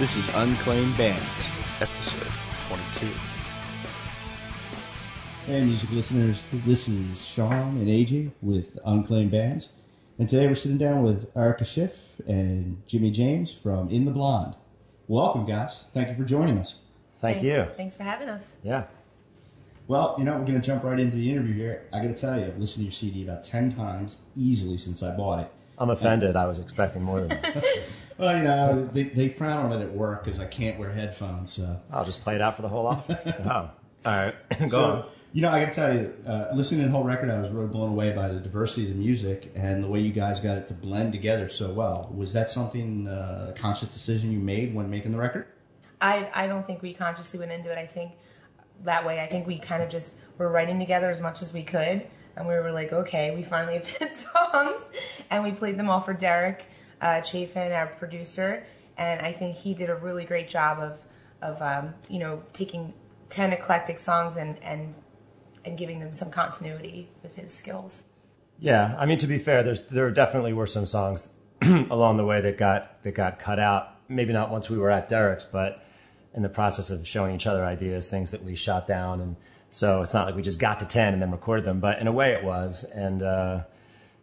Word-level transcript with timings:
This 0.00 0.16
is 0.16 0.28
Unclaimed 0.34 0.96
Bands, 0.96 1.22
episode 1.78 2.32
22. 2.68 3.06
Hey, 5.44 5.62
music 5.62 5.90
listeners, 5.92 6.46
this 6.64 6.88
is 6.88 7.22
Sean 7.22 7.76
and 7.76 7.86
AJ 7.86 8.30
with 8.40 8.78
Unclaimed 8.86 9.30
Bands. 9.30 9.68
And 10.18 10.26
today 10.26 10.46
we're 10.46 10.54
sitting 10.54 10.78
down 10.78 11.02
with 11.02 11.30
Erica 11.36 11.66
Schiff 11.66 12.14
and 12.26 12.82
Jimmy 12.86 13.10
James 13.10 13.52
from 13.52 13.90
In 13.90 14.06
the 14.06 14.10
Blonde. 14.10 14.56
Welcome, 15.06 15.44
guys. 15.44 15.84
Thank 15.92 16.08
you 16.08 16.14
for 16.14 16.24
joining 16.24 16.56
us. 16.56 16.76
Thank 17.18 17.42
Thanks- 17.42 17.44
you. 17.44 17.66
Thanks 17.76 17.94
for 17.94 18.04
having 18.04 18.30
us. 18.30 18.54
Yeah. 18.62 18.84
Well, 19.86 20.14
you 20.18 20.24
know, 20.24 20.32
we're 20.38 20.46
going 20.46 20.58
to 20.58 20.66
jump 20.66 20.82
right 20.82 20.98
into 20.98 21.18
the 21.18 21.30
interview 21.30 21.52
here. 21.52 21.86
I 21.92 21.98
got 22.00 22.08
to 22.08 22.14
tell 22.14 22.40
you, 22.40 22.46
I've 22.46 22.56
listened 22.58 22.80
to 22.80 22.84
your 22.84 22.92
CD 22.92 23.24
about 23.24 23.44
10 23.44 23.72
times 23.72 24.22
easily 24.34 24.78
since 24.78 25.02
I 25.02 25.14
bought 25.14 25.40
it. 25.40 25.52
I'm 25.76 25.90
offended. 25.90 26.36
I 26.36 26.46
was 26.46 26.58
expecting 26.58 27.02
more 27.02 27.20
than 27.20 27.28
that. 27.28 27.64
Well, 28.20 28.36
you 28.36 28.42
know, 28.42 28.88
they, 28.92 29.04
they 29.04 29.28
frown 29.30 29.72
on 29.72 29.80
it 29.80 29.82
at 29.82 29.92
work 29.92 30.24
because 30.24 30.38
I 30.38 30.46
can't 30.46 30.78
wear 30.78 30.92
headphones. 30.92 31.54
So. 31.54 31.80
I'll 31.90 32.04
just 32.04 32.20
play 32.20 32.34
it 32.34 32.42
out 32.42 32.54
for 32.54 32.62
the 32.62 32.68
whole 32.68 32.86
office. 32.86 33.22
Oh. 33.44 33.70
All 34.04 34.16
right. 34.16 34.34
Go 34.60 34.68
so, 34.68 34.84
on. 34.84 35.04
you 35.32 35.42
know, 35.42 35.48
I 35.50 35.60
got 35.60 35.68
to 35.68 35.74
tell 35.74 35.94
you, 35.94 36.14
uh, 36.26 36.48
listening 36.54 36.82
to 36.82 36.86
the 36.86 36.92
whole 36.92 37.04
record, 37.04 37.30
I 37.30 37.38
was 37.38 37.48
really 37.48 37.68
blown 37.68 37.90
away 37.90 38.12
by 38.12 38.28
the 38.28 38.40
diversity 38.40 38.82
of 38.84 38.88
the 38.90 38.94
music 38.94 39.52
and 39.54 39.82
the 39.82 39.88
way 39.88 40.00
you 40.00 40.12
guys 40.12 40.40
got 40.40 40.58
it 40.58 40.68
to 40.68 40.74
blend 40.74 41.12
together 41.12 41.48
so 41.48 41.72
well. 41.72 42.10
Was 42.14 42.32
that 42.34 42.50
something, 42.50 43.08
uh, 43.08 43.46
a 43.50 43.52
conscious 43.58 43.92
decision 43.92 44.32
you 44.32 44.38
made 44.38 44.74
when 44.74 44.90
making 44.90 45.12
the 45.12 45.18
record? 45.18 45.46
I, 46.00 46.30
I 46.34 46.46
don't 46.46 46.66
think 46.66 46.82
we 46.82 46.92
consciously 46.94 47.38
went 47.38 47.52
into 47.52 47.70
it. 47.72 47.78
I 47.78 47.86
think 47.86 48.12
that 48.84 49.06
way, 49.06 49.20
I 49.20 49.26
think 49.26 49.46
we 49.46 49.58
kind 49.58 49.82
of 49.82 49.88
just 49.88 50.20
were 50.38 50.50
writing 50.50 50.78
together 50.78 51.10
as 51.10 51.20
much 51.20 51.42
as 51.42 51.52
we 51.52 51.62
could. 51.62 52.06
And 52.36 52.46
we 52.46 52.54
were 52.54 52.72
like, 52.72 52.92
okay, 52.92 53.34
we 53.34 53.42
finally 53.42 53.74
have 53.74 53.82
10 53.98 54.14
songs. 54.14 54.82
And 55.30 55.44
we 55.44 55.52
played 55.52 55.78
them 55.78 55.88
all 55.88 56.00
for 56.00 56.14
Derek 56.14 56.66
uh, 57.00 57.20
Chafin, 57.22 57.72
our 57.72 57.86
producer. 57.86 58.64
And 58.96 59.20
I 59.20 59.32
think 59.32 59.56
he 59.56 59.74
did 59.74 59.90
a 59.90 59.94
really 59.94 60.24
great 60.24 60.48
job 60.48 60.78
of, 60.78 61.02
of 61.42 61.60
um, 61.62 61.94
you 62.08 62.18
know, 62.18 62.42
taking 62.52 62.92
10 63.30 63.52
eclectic 63.52 63.98
songs 63.98 64.36
and, 64.36 64.62
and, 64.62 64.94
and 65.64 65.78
giving 65.78 66.00
them 66.00 66.12
some 66.12 66.30
continuity 66.30 67.08
with 67.22 67.36
his 67.36 67.52
skills. 67.52 68.04
Yeah. 68.58 68.94
I 68.98 69.06
mean, 69.06 69.18
to 69.18 69.26
be 69.26 69.38
fair, 69.38 69.62
there's 69.62 69.80
there 69.86 70.10
definitely 70.10 70.52
were 70.52 70.66
some 70.66 70.84
songs 70.84 71.30
along 71.62 72.18
the 72.18 72.26
way 72.26 72.40
that 72.42 72.58
got 72.58 73.02
that 73.02 73.12
got 73.12 73.38
cut 73.38 73.58
out. 73.58 73.96
Maybe 74.08 74.32
not 74.32 74.50
once 74.50 74.68
we 74.68 74.76
were 74.76 74.90
at 74.90 75.08
Derek's, 75.08 75.46
but 75.46 75.82
in 76.34 76.42
the 76.42 76.48
process 76.48 76.90
of 76.90 77.08
showing 77.08 77.34
each 77.34 77.46
other 77.46 77.64
ideas, 77.64 78.10
things 78.10 78.30
that 78.30 78.44
we 78.44 78.54
shot 78.54 78.86
down, 78.86 79.20
and 79.20 79.36
so 79.70 80.02
it's 80.02 80.12
not 80.12 80.26
like 80.26 80.36
we 80.36 80.42
just 80.42 80.58
got 80.58 80.78
to 80.80 80.86
ten 80.86 81.14
and 81.14 81.22
then 81.22 81.30
recorded 81.30 81.64
them. 81.64 81.80
But 81.80 82.00
in 82.00 82.06
a 82.06 82.12
way, 82.12 82.32
it 82.32 82.44
was. 82.44 82.84
And 82.84 83.22
uh, 83.22 83.62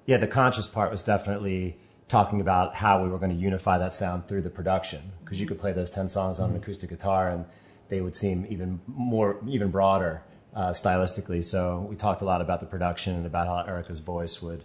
yeah, 0.05 0.17
the 0.17 0.27
conscious 0.27 0.67
part 0.67 0.91
was 0.91 1.01
definitely 1.01 1.77
talking 2.07 2.39
about 2.41 2.75
how 2.75 3.03
we 3.03 3.09
were 3.09 3.17
going 3.17 3.31
to 3.31 3.37
unify 3.37 3.77
that 3.77 3.93
sound 3.93 4.27
through 4.27 4.41
the 4.41 4.49
production 4.49 5.11
because 5.23 5.41
you 5.41 5.47
could 5.47 5.59
play 5.59 5.73
those 5.73 5.89
10 5.89 6.07
songs 6.07 6.39
on 6.39 6.51
an 6.51 6.55
acoustic 6.55 6.89
guitar 6.89 7.29
and 7.29 7.45
they 7.89 7.99
would 8.01 8.15
seem 8.15 8.45
even 8.49 8.79
more 8.87 9.37
even 9.47 9.69
broader 9.69 10.21
uh, 10.55 10.69
stylistically 10.69 11.43
so 11.43 11.85
we 11.89 11.95
talked 11.95 12.21
a 12.21 12.25
lot 12.25 12.39
about 12.41 12.59
the 12.61 12.65
production 12.65 13.13
and 13.15 13.25
about 13.25 13.45
how 13.47 13.69
erica's 13.71 13.99
voice 13.99 14.41
would 14.41 14.63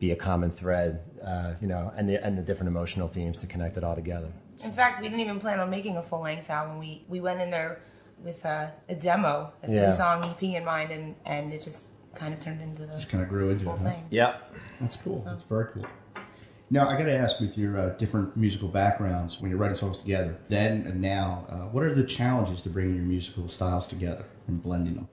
be 0.00 0.10
a 0.10 0.16
common 0.16 0.50
thread 0.50 1.00
uh, 1.24 1.54
you 1.60 1.68
know 1.68 1.92
and 1.96 2.08
the, 2.08 2.24
and 2.24 2.36
the 2.36 2.42
different 2.42 2.68
emotional 2.68 3.06
themes 3.06 3.38
to 3.38 3.46
connect 3.46 3.76
it 3.76 3.84
all 3.84 3.94
together 3.94 4.32
In 4.64 4.72
fact, 4.72 5.00
we 5.00 5.08
didn't 5.08 5.20
even 5.20 5.38
plan 5.38 5.60
on 5.60 5.70
making 5.70 5.96
a 5.96 6.02
full 6.02 6.20
length 6.22 6.50
album. 6.50 6.78
We 6.78 7.04
we 7.08 7.20
went 7.20 7.40
in 7.40 7.50
there 7.50 7.80
with 8.22 8.44
a, 8.44 8.70
a 8.88 8.94
demo, 8.94 9.52
a 9.62 9.70
Yeah. 9.70 9.84
three 9.84 9.92
song 9.96 10.22
EP 10.24 10.42
in 10.42 10.64
mind, 10.66 10.90
and, 10.90 11.14
and 11.24 11.52
it 11.54 11.62
just 11.62 11.86
kind 12.14 12.34
of 12.34 12.40
turned 12.40 12.60
into 12.60 12.82
the 12.84 12.92
Just 12.94 13.08
kind 13.08 13.22
of 13.22 13.28
grew 13.30 13.48
into 13.50 13.64
full 13.64 13.76
it. 13.76 13.78
huh? 13.80 13.84
thing. 13.90 14.02
yep 14.10 14.32
That's 14.80 14.96
cool. 14.96 15.22
That's 15.24 15.42
very 15.44 15.66
cool. 15.72 15.86
Now, 16.72 16.88
I 16.88 16.96
got 16.96 17.04
to 17.04 17.12
ask, 17.12 17.40
with 17.40 17.58
your 17.58 17.76
uh, 17.76 17.88
different 17.90 18.36
musical 18.36 18.68
backgrounds, 18.68 19.40
when 19.40 19.50
you're 19.50 19.58
writing 19.58 19.76
songs 19.76 19.98
together, 19.98 20.38
then 20.48 20.86
and 20.86 21.00
now, 21.00 21.44
uh, 21.48 21.54
what 21.68 21.82
are 21.82 21.92
the 21.92 22.04
challenges 22.04 22.62
to 22.62 22.70
bringing 22.70 22.94
your 22.94 23.04
musical 23.04 23.48
styles 23.48 23.88
together 23.88 24.24
and 24.46 24.62
blending 24.62 24.94
them? 24.94 25.08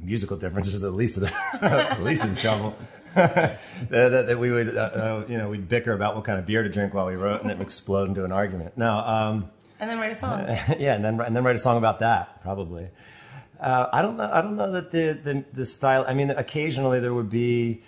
musical 0.00 0.36
differences 0.36 0.74
is 0.74 0.80
the 0.80 0.90
least 0.90 1.16
of 1.16 1.24
the, 1.24 1.96
the 1.98 2.04
least 2.04 2.24
of 2.24 2.34
the 2.34 2.40
trouble. 2.40 2.76
that, 3.14 3.58
that, 3.88 4.26
that 4.26 4.38
we 4.38 4.50
would, 4.50 4.76
uh, 4.76 4.80
uh, 4.80 5.24
you 5.28 5.36
know, 5.36 5.48
we'd 5.48 5.68
bicker 5.68 5.92
about 5.92 6.14
what 6.14 6.24
kind 6.24 6.38
of 6.38 6.46
beer 6.46 6.62
to 6.62 6.68
drink 6.68 6.94
while 6.94 7.06
we 7.06 7.14
wrote, 7.14 7.42
and 7.42 7.50
it 7.50 7.58
would 7.58 7.66
explode 7.66 8.08
into 8.08 8.24
an 8.24 8.32
argument. 8.32 8.76
No, 8.76 8.98
um, 8.98 9.50
And 9.80 9.90
then 9.90 9.98
write 9.98 10.12
a 10.12 10.14
song. 10.14 10.40
yeah, 10.78 10.94
and 10.94 11.04
then 11.04 11.20
and 11.20 11.34
then 11.34 11.42
write 11.42 11.56
a 11.56 11.58
song 11.58 11.78
about 11.78 12.00
that 12.00 12.42
probably. 12.42 12.88
Uh, 13.60 13.86
I 13.92 14.02
don't 14.02 14.16
know. 14.16 14.30
I 14.32 14.40
don't 14.40 14.56
know 14.56 14.70
that 14.72 14.90
the, 14.92 15.18
the 15.22 15.44
the 15.52 15.66
style. 15.66 16.04
I 16.06 16.14
mean, 16.14 16.30
occasionally 16.30 17.00
there 17.00 17.14
would 17.14 17.30
be 17.30 17.82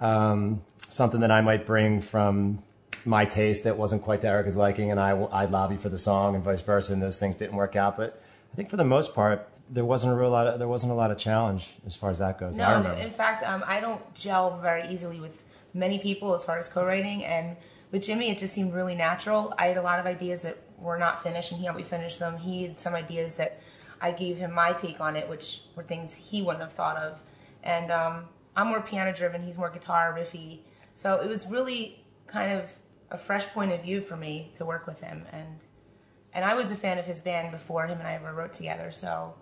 um, 0.00 0.62
something 0.88 1.20
that 1.20 1.30
I 1.30 1.40
might 1.40 1.66
bring 1.66 2.00
from 2.00 2.62
my 3.04 3.24
taste 3.24 3.64
that 3.64 3.78
wasn't 3.78 4.02
quite 4.02 4.20
to 4.22 4.28
Erica's 4.28 4.56
liking, 4.56 4.90
and 4.90 5.00
I 5.00 5.10
I'd 5.32 5.50
lobby 5.50 5.76
for 5.76 5.88
the 5.88 5.98
song, 5.98 6.34
and 6.34 6.44
vice 6.44 6.62
versa, 6.62 6.92
and 6.92 7.02
those 7.02 7.18
things 7.18 7.36
didn't 7.36 7.56
work 7.56 7.76
out. 7.76 7.96
But 7.96 8.20
I 8.52 8.56
think 8.56 8.68
for 8.70 8.76
the 8.76 8.84
most 8.84 9.14
part, 9.14 9.48
there 9.70 9.84
wasn't 9.84 10.12
a 10.12 10.16
real 10.16 10.30
lot. 10.30 10.46
Of, 10.46 10.58
there 10.58 10.68
wasn't 10.68 10.92
a 10.92 10.94
lot 10.94 11.10
of 11.10 11.18
challenge 11.18 11.74
as 11.86 11.94
far 11.94 12.10
as 12.10 12.18
that 12.18 12.38
goes. 12.38 12.58
I 12.58 12.70
No, 12.70 12.78
remember. 12.78 13.00
in 13.00 13.10
fact, 13.10 13.44
um, 13.44 13.62
I 13.66 13.80
don't 13.80 14.14
gel 14.14 14.58
very 14.58 14.88
easily 14.88 15.20
with 15.20 15.44
many 15.74 15.98
people 15.98 16.34
as 16.34 16.42
far 16.44 16.58
as 16.58 16.68
co-writing, 16.68 17.24
and 17.24 17.56
with 17.92 18.02
Jimmy, 18.02 18.30
it 18.30 18.38
just 18.38 18.54
seemed 18.54 18.74
really 18.74 18.94
natural. 18.94 19.54
I 19.58 19.66
had 19.68 19.76
a 19.76 19.82
lot 19.82 19.98
of 19.98 20.06
ideas 20.06 20.42
that 20.42 20.58
were 20.78 20.98
not 20.98 21.22
finished, 21.22 21.52
and 21.52 21.58
he 21.58 21.64
helped 21.64 21.78
me 21.78 21.84
finish 21.84 22.18
them. 22.18 22.36
He 22.38 22.62
had 22.64 22.78
some 22.78 22.94
ideas 22.94 23.36
that 23.36 23.60
I 24.00 24.12
gave 24.12 24.38
him 24.38 24.52
my 24.52 24.72
take 24.72 25.00
on 25.00 25.16
it, 25.16 25.28
which 25.28 25.62
were 25.74 25.82
things 25.82 26.14
he 26.14 26.42
wouldn't 26.42 26.62
have 26.62 26.72
thought 26.72 26.96
of. 26.96 27.20
And 27.62 27.90
um, 27.90 28.24
I'm 28.58 28.66
more 28.66 28.80
piano-driven; 28.80 29.42
he's 29.42 29.56
more 29.56 29.70
guitar 29.70 30.12
riffy. 30.18 30.58
So 30.94 31.20
it 31.20 31.28
was 31.28 31.46
really 31.46 32.04
kind 32.26 32.58
of 32.58 32.76
a 33.10 33.16
fresh 33.16 33.46
point 33.46 33.70
of 33.72 33.82
view 33.84 34.00
for 34.00 34.16
me 34.16 34.50
to 34.56 34.64
work 34.64 34.84
with 34.86 35.00
him, 35.00 35.24
and 35.32 35.64
and 36.34 36.44
I 36.44 36.54
was 36.54 36.72
a 36.72 36.76
fan 36.76 36.98
of 36.98 37.06
his 37.06 37.20
band 37.20 37.52
before 37.52 37.86
him 37.86 37.98
and 37.98 38.08
I 38.08 38.14
ever 38.14 38.32
wrote 38.34 38.52
together. 38.52 38.90
So 38.90 39.34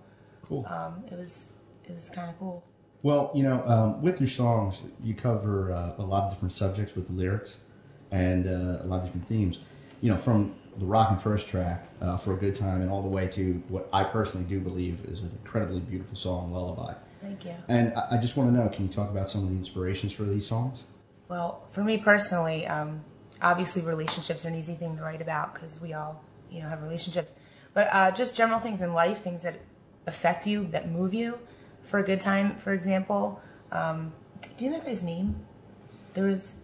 Cool. 0.43 0.67
um, 0.69 1.03
it 1.11 1.19
was 1.19 1.55
it 1.89 1.95
was 1.95 2.11
kind 2.11 2.29
of 2.29 2.39
cool. 2.39 2.63
Well, 3.03 3.31
you 3.35 3.43
know, 3.43 3.63
um, 3.67 4.03
with 4.03 4.21
your 4.21 4.29
songs, 4.29 4.83
you 5.03 5.15
cover 5.15 5.73
uh, 5.73 5.95
a 5.97 6.03
lot 6.03 6.25
of 6.25 6.33
different 6.35 6.53
subjects 6.53 6.95
with 6.95 7.07
the 7.07 7.15
lyrics 7.15 7.61
and 8.11 8.47
uh, 8.47 8.85
a 8.85 8.87
lot 8.87 8.99
of 8.99 9.05
different 9.05 9.29
themes. 9.29 9.61
You 10.03 10.11
know, 10.11 10.19
from 10.19 10.55
the 10.77 10.85
rockin' 10.85 11.19
first 11.19 11.49
track 11.49 11.87
uh, 12.03 12.19
for 12.19 12.35
a 12.35 12.37
good 12.37 12.55
time 12.55 12.83
and 12.83 12.91
all 12.91 13.01
the 13.01 13.09
way 13.09 13.29
to 13.29 13.63
what 13.69 13.89
I 13.95 14.05
personally 14.05 14.47
do 14.47 14.61
believe 14.61 15.07
is 15.07 15.23
an 15.23 15.31
incredibly 15.43 15.81
beautiful 15.81 16.17
song, 16.17 16.53
Lullaby. 16.53 16.93
Thank 17.27 17.45
you. 17.45 17.55
And 17.67 17.93
I, 17.95 18.17
I 18.17 18.19
just 18.19 18.37
want 18.37 18.51
to 18.51 18.57
know, 18.57 18.69
can 18.69 18.87
you 18.87 18.93
talk 18.93 19.11
about 19.11 19.29
some 19.29 19.43
of 19.43 19.51
the 19.51 19.57
inspirations 19.57 20.13
for 20.13 20.23
these 20.23 20.47
songs? 20.47 20.85
Well, 21.29 21.65
for 21.71 21.83
me 21.83 21.99
personally, 21.99 22.67
um, 22.69 23.03
obviously 23.43 23.83
relationships 23.83 24.45
are 24.45 24.49
an 24.49 24.55
easy 24.55 24.75
thing 24.75 24.97
to 24.97 25.03
write 25.03 25.21
about 25.21 25.55
because 25.55 25.81
we 25.81 25.93
all, 25.93 26.23
you 26.51 26.63
know, 26.63 26.69
have 26.69 26.83
relationships. 26.83 27.35
But 27.75 27.89
uh, 27.91 28.13
just 28.13 28.37
general 28.37 28.61
things 28.61 28.81
in 28.81 28.95
life, 28.95 29.19
things 29.19 29.43
that 29.43 29.57
affect 30.07 30.47
you, 30.47 30.69
that 30.71 30.89
move 30.89 31.13
you. 31.13 31.39
For 31.83 31.99
a 31.99 32.05
good 32.05 32.21
time, 32.21 32.57
for 32.57 32.73
example, 32.73 33.41
um, 33.73 34.13
do 34.57 34.65
you 34.65 34.71
know 34.71 34.79
that 34.79 34.87
guy's 34.87 35.03
name? 35.03 35.35
There 36.15 36.29
was 36.29 36.59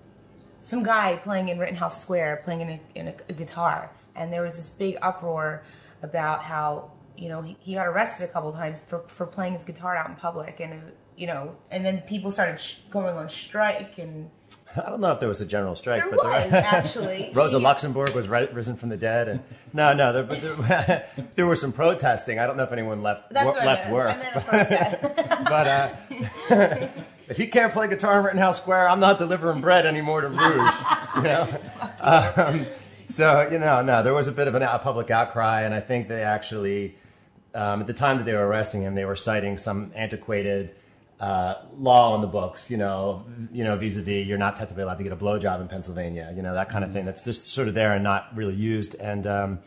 some 0.62 0.84
guy 0.84 1.16
playing 1.16 1.48
in 1.48 1.58
Rittenhouse 1.58 2.00
Square, 2.00 2.42
playing 2.44 2.60
in 2.60 2.68
a, 2.70 2.80
in 2.94 3.08
a, 3.08 3.14
a 3.28 3.32
guitar, 3.32 3.90
and 4.14 4.32
there 4.32 4.42
was 4.42 4.56
this 4.56 4.68
big 4.68 4.96
uproar 5.02 5.64
about 6.02 6.42
how 6.42 6.91
you 7.16 7.28
know 7.28 7.42
he, 7.42 7.56
he 7.60 7.74
got 7.74 7.86
arrested 7.86 8.28
a 8.28 8.32
couple 8.32 8.52
times 8.52 8.80
for 8.80 9.00
for 9.08 9.26
playing 9.26 9.52
his 9.54 9.64
guitar 9.64 9.96
out 9.96 10.08
in 10.08 10.16
public, 10.16 10.60
and 10.60 10.92
you 11.16 11.26
know, 11.26 11.56
and 11.70 11.84
then 11.84 12.00
people 12.02 12.30
started 12.30 12.58
sh- 12.58 12.78
going 12.90 13.16
on 13.16 13.28
strike, 13.28 13.98
and 13.98 14.30
I 14.76 14.88
don't 14.88 15.00
know 15.00 15.12
if 15.12 15.20
there 15.20 15.28
was 15.28 15.40
a 15.40 15.46
general 15.46 15.74
strike, 15.74 16.00
there 16.02 16.10
but 16.10 16.24
was 16.24 16.52
actually. 16.52 17.30
Rosa 17.34 17.58
See, 17.58 17.62
Luxemburg 17.62 18.14
was 18.14 18.28
ri- 18.28 18.48
risen 18.52 18.76
from 18.76 18.88
the 18.88 18.96
dead, 18.96 19.28
and 19.28 19.40
no, 19.72 19.92
no, 19.92 20.12
there, 20.12 20.22
but 20.24 20.40
there, 20.40 21.08
there 21.34 21.46
was 21.46 21.60
some 21.60 21.72
protesting. 21.72 22.38
I 22.38 22.46
don't 22.46 22.56
know 22.56 22.62
if 22.62 22.72
anyone 22.72 23.02
left 23.02 23.32
what 23.32 23.64
left 23.64 23.88
I 23.88 23.92
work, 23.92 24.10
I 24.10 25.44
but 25.48 25.66
uh, 25.68 26.88
if 27.28 27.36
he 27.36 27.46
can't 27.46 27.72
play 27.72 27.88
guitar 27.88 28.18
in 28.18 28.24
Rittenhouse 28.24 28.56
Square, 28.56 28.88
I'm 28.88 29.00
not 29.00 29.18
delivering 29.18 29.60
bread 29.60 29.84
anymore 29.84 30.22
to 30.22 30.28
Rouge. 30.28 30.74
You 31.16 31.22
know, 31.22 31.60
um, 32.00 32.66
so 33.04 33.48
you 33.50 33.58
know, 33.58 33.82
no, 33.82 34.02
there 34.02 34.14
was 34.14 34.26
a 34.26 34.32
bit 34.32 34.48
of 34.48 34.54
an, 34.54 34.62
a 34.62 34.78
public 34.78 35.10
outcry, 35.10 35.62
and 35.62 35.74
I 35.74 35.80
think 35.80 36.08
they 36.08 36.22
actually, 36.22 36.96
um, 37.54 37.80
at 37.80 37.86
the 37.86 37.92
time 37.92 38.18
that 38.18 38.24
they 38.24 38.32
were 38.32 38.46
arresting 38.46 38.82
him, 38.82 38.94
they 38.94 39.04
were 39.04 39.16
citing 39.16 39.58
some 39.58 39.92
antiquated. 39.94 40.74
Uh, 41.20 41.62
law 41.76 42.14
on 42.14 42.20
the 42.20 42.26
books, 42.26 42.68
you 42.68 42.76
know, 42.76 43.24
you 43.52 43.62
know, 43.62 43.76
vis-a-vis, 43.76 44.26
you're 44.26 44.38
not 44.38 44.56
technically 44.56 44.82
allowed 44.82 44.96
to 44.96 45.04
get 45.04 45.12
a 45.12 45.16
blowjob 45.16 45.60
in 45.60 45.68
Pennsylvania, 45.68 46.32
you 46.34 46.42
know, 46.42 46.52
that 46.52 46.68
kind 46.68 46.84
of 46.84 46.92
thing. 46.92 47.04
That's 47.04 47.22
just 47.22 47.46
sort 47.46 47.68
of 47.68 47.74
there 47.74 47.92
and 47.92 48.02
not 48.02 48.34
really 48.34 48.56
used. 48.56 48.96
And 48.96 49.24
um, 49.24 49.60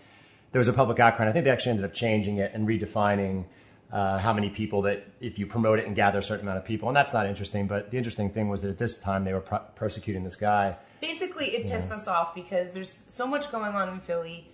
there 0.52 0.60
was 0.60 0.68
a 0.68 0.74
public 0.74 1.00
outcry. 1.00 1.24
And 1.24 1.30
I 1.30 1.34
think 1.34 1.46
they 1.46 1.52
actually 1.52 1.72
ended 1.72 1.86
up 1.86 1.94
changing 1.94 2.38
it 2.38 2.52
and 2.54 2.68
redefining 2.68 3.46
uh, 3.90 4.18
how 4.18 4.34
many 4.34 4.50
people 4.50 4.82
that 4.82 5.08
if 5.22 5.40
you 5.40 5.46
promote 5.46 5.80
it 5.80 5.86
and 5.86 5.96
gather 5.96 6.20
a 6.20 6.22
certain 6.22 6.46
amount 6.46 6.58
of 6.58 6.66
people. 6.66 6.90
And 6.90 6.96
that's 6.98 7.14
not 7.14 7.26
interesting. 7.26 7.68
But 7.68 7.90
the 7.90 7.98
interesting 7.98 8.30
thing 8.30 8.50
was 8.50 8.62
that 8.64 8.70
at 8.70 8.78
this 8.78 8.98
time 8.98 9.24
they 9.24 9.34
were 9.34 9.40
pro- 9.40 9.60
persecuting 9.76 10.26
this 10.26 10.36
guy. 10.36 10.76
Basically, 11.00 11.56
it 11.56 11.68
pissed 11.68 11.92
us 11.92 12.06
off 12.08 12.36
because 12.36 12.74
there's 12.74 12.90
so 12.90 13.26
much 13.26 13.50
going 13.52 13.76
on 13.76 13.88
in 13.88 14.02
Philly 14.02 14.50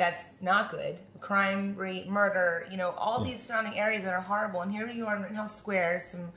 that's 0.00 0.40
not 0.40 0.70
good. 0.70 0.96
Crime 1.20 1.76
rate, 1.76 2.08
murder, 2.08 2.66
you 2.70 2.78
know, 2.78 2.92
all 2.96 3.22
these 3.22 3.38
surrounding 3.42 3.78
areas 3.78 4.02
that 4.04 4.14
are 4.14 4.20
horrible. 4.22 4.62
And 4.62 4.72
here 4.72 4.88
you 4.88 5.04
are 5.06 5.14
in 5.14 5.20
Rittenhouse 5.22 5.54
Square, 5.58 6.00
some 6.00 6.32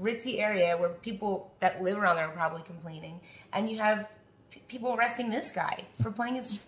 ritzy 0.00 0.40
area 0.40 0.74
where 0.78 0.88
people 0.88 1.52
that 1.60 1.82
live 1.82 1.98
around 1.98 2.16
there 2.16 2.24
are 2.26 2.32
probably 2.32 2.62
complaining. 2.62 3.20
And 3.52 3.68
you 3.68 3.76
have 3.80 4.10
p- 4.48 4.62
people 4.66 4.94
arresting 4.94 5.28
this 5.28 5.52
guy 5.52 5.84
for 6.02 6.10
playing 6.10 6.36
his 6.36 6.64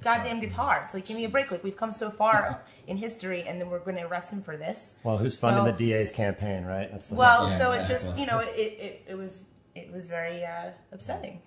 goddamn 0.00 0.38
guitar. 0.38 0.82
It's 0.84 0.94
like, 0.94 1.04
give 1.04 1.16
me 1.16 1.24
a 1.24 1.28
break. 1.28 1.50
Like, 1.50 1.64
we've 1.64 1.76
come 1.76 1.90
so 1.90 2.10
far 2.10 2.62
in 2.86 2.96
history, 2.96 3.42
and 3.42 3.60
then 3.60 3.68
we're 3.68 3.80
going 3.80 3.96
to 3.96 4.06
arrest 4.06 4.32
him 4.32 4.40
for 4.40 4.56
this. 4.56 5.00
Well, 5.02 5.18
who's 5.18 5.36
funding 5.36 5.64
So- 5.64 5.72
the 5.72 5.76
DA's 5.90 6.12
campaign, 6.12 6.62
right? 6.64 6.88
That's 6.92 7.08
the 7.08 7.16
Well, 7.16 7.48
Yeah, 7.50 7.58
so 7.58 7.72
it 7.72 7.84
just, 7.88 8.16
you 8.16 8.26
know, 8.26 8.38
it, 8.38 8.50
it, 8.56 9.02
it 9.08 9.18
was 9.18 9.46
it 9.74 9.92
was 9.92 10.08
very 10.08 10.44
uh, 10.44 10.70
upsetting. 10.92 11.42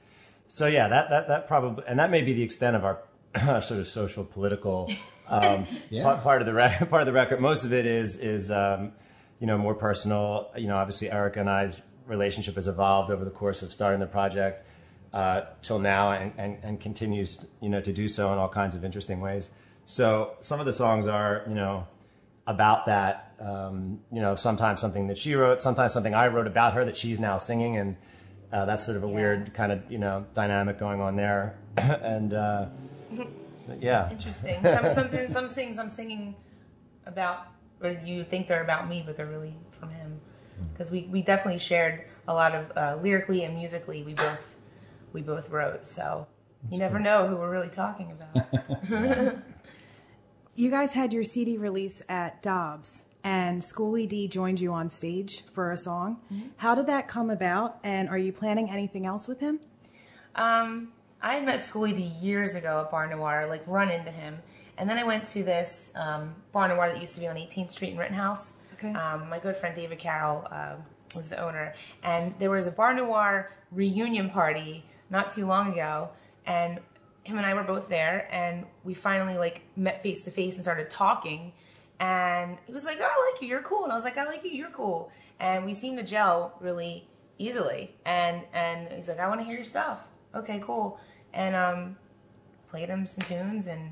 So 0.49 0.67
yeah, 0.67 0.89
that 0.89 1.07
that 1.09 1.29
that 1.29 1.47
probably 1.47 1.85
and 1.87 1.97
that 1.99 2.11
may 2.11 2.21
be 2.21 2.33
the 2.33 2.43
extent 2.43 2.75
of 2.75 2.83
our 2.83 2.99
sort 3.61 3.79
of 3.79 3.87
social 3.87 4.23
political 4.25 4.89
um, 5.29 5.65
Yeah. 5.89 6.03
part, 6.03 6.23
part 6.23 6.41
of 6.41 6.45
the 6.45 6.53
rec- 6.53 6.89
part 6.89 7.01
of 7.01 7.05
the 7.05 7.13
record. 7.13 7.39
Most 7.39 7.63
of 7.65 7.73
it 7.73 7.85
is 7.85 8.17
is 8.17 8.51
um, 8.51 8.91
you 9.39 9.47
know 9.47 9.57
more 9.57 9.75
personal. 9.75 10.51
You 10.57 10.67
know, 10.67 10.77
obviously 10.77 11.09
Erica 11.11 11.39
and 11.39 11.49
I's 11.49 11.81
relationship 12.05 12.55
has 12.55 12.67
evolved 12.67 13.09
over 13.09 13.23
the 13.23 13.31
course 13.31 13.61
of 13.61 13.71
starting 13.71 13.99
the 13.99 14.07
project 14.07 14.63
uh, 15.13 15.41
till 15.61 15.79
now, 15.79 16.11
and, 16.11 16.33
and 16.37 16.57
and 16.63 16.79
continues 16.79 17.45
you 17.61 17.69
know 17.69 17.81
to 17.81 17.93
do 17.93 18.07
so 18.07 18.31
in 18.33 18.39
all 18.39 18.49
kinds 18.49 18.75
of 18.75 18.83
interesting 18.83 19.21
ways. 19.21 19.51
So 19.85 20.33
some 20.41 20.59
of 20.59 20.65
the 20.65 20.73
songs 20.73 21.07
are 21.07 21.43
you 21.47 21.55
know 21.55 21.85
about 22.47 22.85
that. 22.87 23.33
Um, 23.39 24.01
you 24.11 24.21
know, 24.21 24.35
sometimes 24.35 24.79
something 24.81 25.07
that 25.07 25.17
she 25.17 25.33
wrote, 25.35 25.59
sometimes 25.61 25.93
something 25.93 26.13
I 26.13 26.27
wrote 26.27 26.45
about 26.47 26.73
her 26.73 26.85
that 26.85 26.95
she's 26.95 27.19
now 27.19 27.37
singing, 27.37 27.77
and 27.77 27.95
uh, 28.53 28.65
that's 28.65 28.85
sort 28.85 28.97
of 28.97 29.03
a 29.03 29.07
Yeah. 29.07 29.15
weird 29.15 29.53
kind 29.53 29.71
of 29.71 29.89
you 29.91 29.97
know 29.97 30.25
dynamic 30.33 30.77
going 30.77 31.01
on 31.01 31.15
there. 31.15 31.55
and 31.77 32.33
uh, 32.33 32.65
so, 33.65 33.77
yeah, 33.79 34.09
Interesting. 34.11 34.61
Some 34.63 34.87
something 34.87 35.33
some 35.33 35.47
things 35.47 35.79
I'm 35.79 35.89
singing 35.89 36.35
about, 37.05 37.47
or 37.81 37.91
you 37.91 38.23
think 38.23 38.47
they're 38.47 38.63
about 38.63 38.87
me, 38.89 39.03
but 39.05 39.17
they're 39.17 39.25
really 39.25 39.55
from 39.71 39.89
him. 39.89 40.19
Because 40.73 40.91
we, 40.91 41.03
we 41.11 41.21
definitely 41.23 41.57
shared 41.57 42.05
a 42.27 42.33
lot 42.33 42.53
of 42.53 42.71
uh, 42.77 42.99
lyrically 43.01 43.43
and 43.43 43.55
musically. 43.57 44.03
We 44.03 44.13
both 44.13 44.57
we 45.13 45.21
both 45.21 45.49
wrote, 45.49 45.85
so 45.87 46.27
you 46.69 46.77
never 46.77 46.99
know 46.99 47.27
who 47.27 47.35
we're 47.35 47.49
really 47.51 47.69
talking 47.69 48.11
about. 48.11 49.35
You 50.53 50.69
guys 50.69 50.91
had 50.93 51.13
your 51.13 51.23
CD 51.23 51.57
release 51.57 52.01
at 52.09 52.43
Dobbs, 52.43 53.03
and 53.23 53.63
Schoolly 53.63 54.05
D 54.05 54.27
joined 54.27 54.59
you 54.59 54.73
on 54.73 54.89
stage 54.89 55.43
for 55.53 55.71
a 55.71 55.77
song. 55.77 56.19
How 56.57 56.75
did 56.75 56.87
that 56.87 57.07
come 57.07 57.29
about, 57.29 57.79
and 57.83 58.09
are 58.09 58.17
you 58.17 58.33
planning 58.33 58.69
anything 58.69 59.05
else 59.05 59.29
with 59.29 59.39
him? 59.39 59.61
Um, 60.35 60.91
I 61.21 61.33
had 61.33 61.45
met 61.45 61.61
Schoolly 61.61 61.93
years 61.93 62.55
ago 62.55 62.81
at 62.81 62.91
Bar 62.91 63.07
Noir, 63.07 63.45
like 63.47 63.61
run 63.67 63.89
into 63.89 64.11
him. 64.11 64.39
And 64.77 64.89
then 64.89 64.97
I 64.97 65.03
went 65.03 65.25
to 65.25 65.43
this 65.43 65.93
um, 65.95 66.33
Bar 66.51 66.67
Noir 66.69 66.91
that 66.91 66.99
used 66.99 67.13
to 67.15 67.21
be 67.21 67.27
on 67.27 67.35
18th 67.35 67.71
Street 67.71 67.91
in 67.91 67.97
Rittenhouse. 67.97 68.53
Okay. 68.73 68.93
Um, 68.93 69.29
my 69.29 69.37
good 69.37 69.55
friend 69.55 69.75
David 69.75 69.99
Carroll 69.99 70.47
uh, 70.49 70.75
was 71.15 71.29
the 71.29 71.39
owner. 71.39 71.75
And 72.01 72.33
there 72.39 72.49
was 72.49 72.65
a 72.65 72.71
Bar 72.71 72.95
Noir 72.95 73.51
reunion 73.71 74.29
party 74.31 74.83
not 75.11 75.29
too 75.29 75.45
long 75.45 75.73
ago. 75.73 76.09
And 76.47 76.79
him 77.23 77.37
and 77.37 77.45
I 77.45 77.53
were 77.53 77.63
both 77.63 77.87
there. 77.87 78.27
And 78.31 78.65
we 78.83 78.95
finally 78.95 79.37
like 79.37 79.61
met 79.75 80.01
face 80.01 80.23
to 80.23 80.31
face 80.31 80.55
and 80.55 80.63
started 80.63 80.89
talking. 80.89 81.53
And 81.99 82.57
he 82.65 82.73
was 82.73 82.85
like, 82.85 82.97
oh, 82.99 83.03
I 83.03 83.31
like 83.31 83.41
you, 83.43 83.47
you're 83.47 83.61
cool. 83.61 83.83
And 83.83 83.91
I 83.91 83.95
was 83.95 84.03
like, 84.03 84.17
I 84.17 84.25
like 84.25 84.43
you, 84.43 84.49
you're 84.49 84.71
cool. 84.71 85.11
And 85.39 85.65
we 85.65 85.75
seemed 85.75 85.99
to 85.99 86.03
gel 86.03 86.55
really 86.59 87.07
easily. 87.37 87.95
And 88.05 88.41
and 88.53 88.91
he's 88.91 89.07
like, 89.07 89.19
I 89.19 89.27
want 89.27 89.41
to 89.41 89.45
hear 89.45 89.55
your 89.55 89.65
stuff. 89.65 90.07
Okay, 90.33 90.59
cool. 90.65 90.99
And 91.33 91.55
um, 91.55 91.95
played 92.67 92.89
him 92.89 93.05
some 93.05 93.25
tunes 93.25 93.67
and 93.67 93.91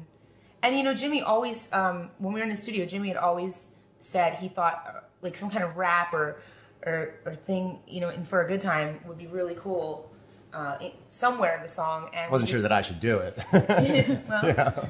and 0.61 0.75
you 0.75 0.83
know 0.83 0.93
Jimmy 0.93 1.21
always 1.21 1.71
um, 1.73 2.09
when 2.17 2.33
we 2.33 2.39
were 2.39 2.43
in 2.43 2.49
the 2.49 2.55
studio, 2.55 2.85
Jimmy 2.85 3.09
had 3.09 3.17
always 3.17 3.75
said 3.99 4.35
he 4.35 4.47
thought 4.47 4.83
uh, 4.87 4.99
like 5.21 5.37
some 5.37 5.49
kind 5.49 5.63
of 5.63 5.77
rap 5.77 6.13
or 6.13 6.41
or, 6.85 7.15
or 7.25 7.35
thing 7.35 7.79
you 7.87 8.01
know 8.01 8.09
in 8.09 8.23
for 8.23 8.41
a 8.43 8.47
good 8.47 8.61
time 8.61 8.99
would 9.05 9.17
be 9.17 9.27
really 9.27 9.55
cool 9.55 10.09
uh, 10.53 10.77
somewhere 11.07 11.55
in 11.55 11.61
the 11.61 11.69
song. 11.69 12.09
And 12.13 12.31
wasn't 12.31 12.49
sure 12.49 12.61
that 12.61 12.71
I 12.71 12.81
should 12.81 12.99
do 12.99 13.19
it. 13.19 13.37
well, 14.27 14.89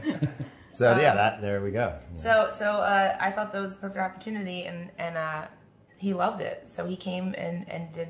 so 0.69 0.93
Um, 0.93 0.99
yeah, 0.99 1.15
that 1.15 1.41
there 1.41 1.61
we 1.61 1.71
go. 1.71 1.97
So 2.15 2.49
so 2.53 2.77
uh, 2.77 3.17
I 3.19 3.31
thought 3.31 3.51
that 3.53 3.61
was 3.61 3.73
a 3.73 3.77
perfect 3.77 3.99
opportunity, 3.99 4.63
and 4.65 4.91
and 4.97 5.17
uh, 5.17 5.47
he 5.97 6.13
loved 6.13 6.41
it. 6.41 6.67
So 6.67 6.85
he 6.87 6.95
came 6.95 7.35
and 7.37 7.69
and 7.69 7.91
did 7.91 8.09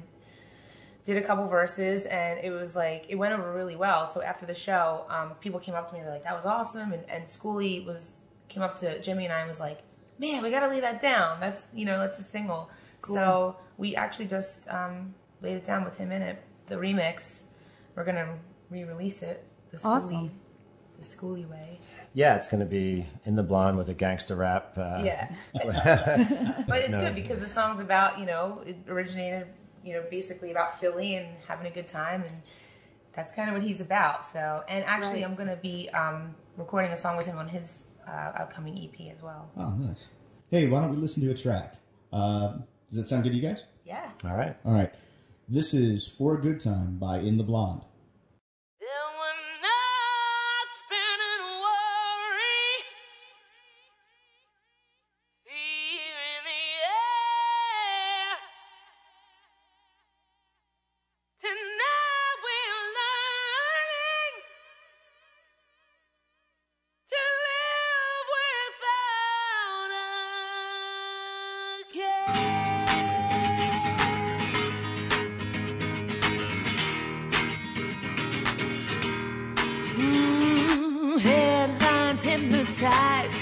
did 1.05 1.17
a 1.17 1.21
couple 1.21 1.47
verses, 1.47 2.05
and 2.05 2.39
it 2.43 2.51
was 2.51 2.75
like 2.75 3.05
it 3.09 3.15
went 3.15 3.33
over 3.33 3.53
really 3.53 3.75
well. 3.75 4.05
So 4.07 4.21
after 4.21 4.45
the 4.45 4.55
show, 4.55 5.05
um, 5.09 5.31
people 5.41 5.59
came 5.59 5.75
up 5.75 5.87
to 5.89 5.93
me 5.95 6.01
they're 6.01 6.11
like, 6.11 6.23
"That 6.23 6.35
was 6.35 6.45
awesome," 6.45 6.91
and 6.93 7.09
and 7.09 7.27
Schoolly 7.27 7.81
was 7.81 8.19
came 8.49 8.63
up 8.63 8.75
to 8.77 8.99
Jimmy 9.01 9.25
and 9.25 9.33
I 9.33 9.39
and 9.39 9.47
was 9.47 9.59
like, 9.59 9.81
"Man, 10.17 10.43
we 10.43 10.51
got 10.51 10.61
to 10.61 10.67
lay 10.67 10.79
that 10.81 10.99
down. 11.01 11.39
That's 11.39 11.65
you 11.73 11.85
know 11.85 11.99
that's 11.99 12.19
a 12.19 12.23
single." 12.23 12.69
So 13.03 13.55
we 13.77 13.95
actually 13.95 14.27
just 14.27 14.67
um, 14.69 15.13
laid 15.41 15.55
it 15.55 15.63
down 15.63 15.85
with 15.85 15.97
him 15.97 16.11
in 16.11 16.21
it. 16.21 16.43
The 16.67 16.75
remix, 16.75 17.51
we're 17.95 18.03
gonna 18.03 18.37
re-release 18.69 19.23
it. 19.23 19.45
The 19.71 19.79
Schoolly, 19.79 19.95
Awesome. 19.95 20.31
the 20.97 21.03
Schoolly 21.05 21.45
way. 21.45 21.79
Yeah, 22.13 22.35
it's 22.35 22.49
going 22.49 22.59
to 22.59 22.65
be 22.65 23.05
in 23.23 23.35
the 23.35 23.43
blonde 23.43 23.77
with 23.77 23.87
a 23.87 23.93
gangster 23.93 24.35
rap. 24.35 24.73
Uh, 24.75 25.01
Yeah. 25.03 25.31
but 26.67 26.79
it's 26.81 26.89
No. 26.91 27.01
good 27.01 27.13
because 27.15 27.39
the 27.39 27.47
song's 27.47 27.79
about, 27.79 28.17
you 28.19 28.25
know, 28.25 28.61
it 28.65 28.77
originated, 28.87 29.47
you 29.83 29.93
know, 29.93 30.03
basically 30.09 30.51
about 30.51 30.79
Philly 30.79 31.15
and 31.15 31.27
having 31.47 31.67
a 31.67 31.71
good 31.71 31.87
time 31.87 32.23
and 32.23 32.41
that's 33.13 33.31
kind 33.33 33.49
of 33.49 33.55
what 33.55 33.63
he's 33.63 33.81
about. 33.81 34.23
So, 34.23 34.63
and 34.69 34.83
actually 34.85 35.21
Right. 35.21 35.25
I'm 35.25 35.35
going 35.35 35.49
to 35.49 35.55
be 35.57 35.89
um, 35.89 36.35
recording 36.57 36.91
a 36.91 36.97
song 36.97 37.17
with 37.17 37.25
him 37.25 37.37
on 37.37 37.47
his 37.47 37.87
uh, 38.07 38.31
upcoming 38.39 38.77
EP 38.77 39.11
as 39.11 39.21
well. 39.21 39.49
Oh, 39.57 39.71
nice. 39.71 40.11
Hey, 40.51 40.67
why 40.67 40.79
don't 40.81 40.91
we 40.91 40.97
listen 40.97 41.23
to 41.23 41.31
a 41.31 41.35
track? 41.35 41.75
Uh, 42.13 42.53
does 42.89 42.97
that 42.97 43.07
sound 43.07 43.23
good 43.23 43.31
to 43.31 43.35
you 43.35 43.41
guys? 43.41 43.63
Yeah. 43.85 44.09
All 44.23 44.35
right. 44.37 44.55
All 44.65 44.73
right. 44.73 44.93
This 45.47 45.73
is 45.73 46.07
For 46.07 46.35
a 46.35 46.41
Good 46.41 46.59
Time 46.59 46.97
by 46.97 47.19
In 47.19 47.37
the 47.37 47.43
Blonde. 47.43 47.83
Hypnotized, 82.79 83.38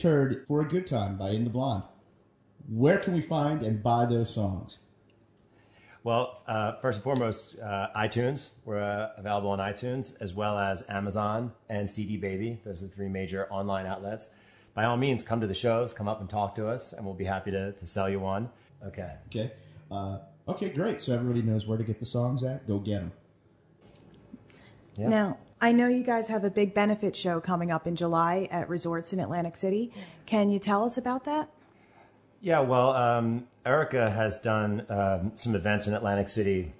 just 0.00 0.10
heard 0.10 0.46
"For 0.46 0.62
a 0.62 0.64
Good 0.64 0.86
Time" 0.86 1.18
by 1.18 1.30
In 1.30 1.44
the 1.44 1.50
Blonde. 1.50 1.82
Where 2.68 2.98
can 2.98 3.12
we 3.12 3.20
find 3.20 3.62
and 3.62 3.82
buy 3.82 4.06
those 4.06 4.32
songs? 4.32 4.78
Well, 6.04 6.42
uh, 6.46 6.76
first 6.80 6.96
and 6.96 7.04
foremost, 7.04 7.58
uh, 7.58 7.88
iTunes. 7.94 8.52
We're 8.64 8.80
uh, 8.80 9.10
available 9.18 9.50
on 9.50 9.58
iTunes 9.58 10.14
as 10.18 10.32
well 10.32 10.58
as 10.58 10.82
Amazon 10.88 11.52
and 11.68 11.90
CD 11.90 12.16
Baby. 12.16 12.60
Those 12.64 12.82
are 12.82 12.86
the 12.86 12.92
three 12.92 13.10
major 13.10 13.46
online 13.52 13.84
outlets. 13.84 14.30
By 14.72 14.84
all 14.84 14.96
means, 14.96 15.22
come 15.22 15.42
to 15.42 15.46
the 15.46 15.52
shows, 15.52 15.92
come 15.92 16.08
up 16.08 16.20
and 16.20 16.30
talk 16.30 16.54
to 16.54 16.66
us, 16.66 16.94
and 16.94 17.04
we'll 17.04 17.14
be 17.14 17.26
happy 17.26 17.50
to, 17.50 17.72
to 17.72 17.86
sell 17.86 18.08
you 18.08 18.20
one. 18.20 18.48
Okay. 18.86 19.12
Okay. 19.26 19.52
Uh, 19.90 20.20
okay, 20.48 20.70
great. 20.70 21.02
So 21.02 21.12
everybody 21.12 21.42
knows 21.42 21.66
where 21.66 21.76
to 21.76 21.84
get 21.84 22.00
the 22.00 22.06
songs 22.06 22.42
at. 22.42 22.66
Go 22.66 22.78
get 22.78 23.00
them. 23.00 23.12
Yeah. 24.96 25.08
Now, 25.08 25.38
I 25.62 25.72
know 25.72 25.88
you 25.88 26.02
guys 26.02 26.28
have 26.28 26.42
a 26.42 26.50
big 26.50 26.72
benefit 26.72 27.14
show 27.14 27.38
coming 27.38 27.70
up 27.70 27.86
in 27.86 27.94
July 27.94 28.48
at 28.50 28.68
resorts 28.68 29.12
in 29.12 29.20
Atlantic 29.20 29.56
City. 29.56 29.92
Can 30.24 30.50
you 30.50 30.58
tell 30.58 30.84
us 30.84 30.96
about 30.96 31.24
that? 31.24 31.50
Yeah, 32.40 32.60
well, 32.60 32.92
um, 32.94 33.46
Erica 33.66 34.10
has 34.10 34.40
done 34.40 34.86
um, 34.88 35.32
some 35.36 35.54
events 35.54 35.86
in 35.86 35.92
Atlantic 35.92 36.30
City, 36.30 36.72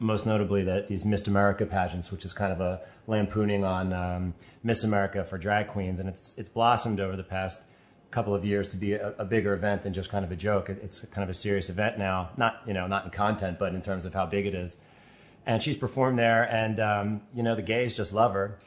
most 0.00 0.26
notably 0.26 0.64
that 0.64 0.88
these 0.88 1.04
Miss 1.04 1.28
America 1.28 1.64
pageants, 1.64 2.10
which 2.10 2.24
is 2.24 2.32
kind 2.32 2.52
of 2.52 2.60
a 2.60 2.80
lampooning 3.06 3.64
on 3.64 3.92
um, 3.92 4.34
Miss 4.64 4.82
America 4.82 5.24
for 5.24 5.38
drag 5.38 5.68
queens, 5.68 6.00
and 6.00 6.08
it's 6.08 6.36
it's 6.36 6.48
blossomed 6.48 6.98
over 6.98 7.16
the 7.16 7.22
past 7.22 7.62
couple 8.10 8.34
of 8.34 8.44
years 8.44 8.66
to 8.68 8.76
be 8.76 8.94
a, 8.94 9.14
a 9.18 9.24
bigger 9.24 9.54
event 9.54 9.82
than 9.82 9.92
just 9.92 10.10
kind 10.10 10.24
of 10.24 10.32
a 10.32 10.36
joke. 10.36 10.68
It, 10.68 10.80
it's 10.82 11.04
kind 11.06 11.22
of 11.22 11.28
a 11.28 11.34
serious 11.34 11.68
event 11.68 11.98
now, 11.98 12.30
not 12.36 12.62
you 12.66 12.72
know 12.72 12.88
not 12.88 13.04
in 13.04 13.10
content, 13.10 13.60
but 13.60 13.72
in 13.74 13.82
terms 13.82 14.04
of 14.04 14.14
how 14.14 14.26
big 14.26 14.46
it 14.46 14.54
is. 14.54 14.76
And 15.46 15.62
she's 15.62 15.76
performed 15.76 16.18
there, 16.18 16.42
and 16.44 16.80
um, 16.80 17.20
you 17.34 17.42
know 17.42 17.54
the 17.54 17.62
gays 17.62 17.94
just 17.94 18.14
love 18.14 18.32
her, 18.32 18.58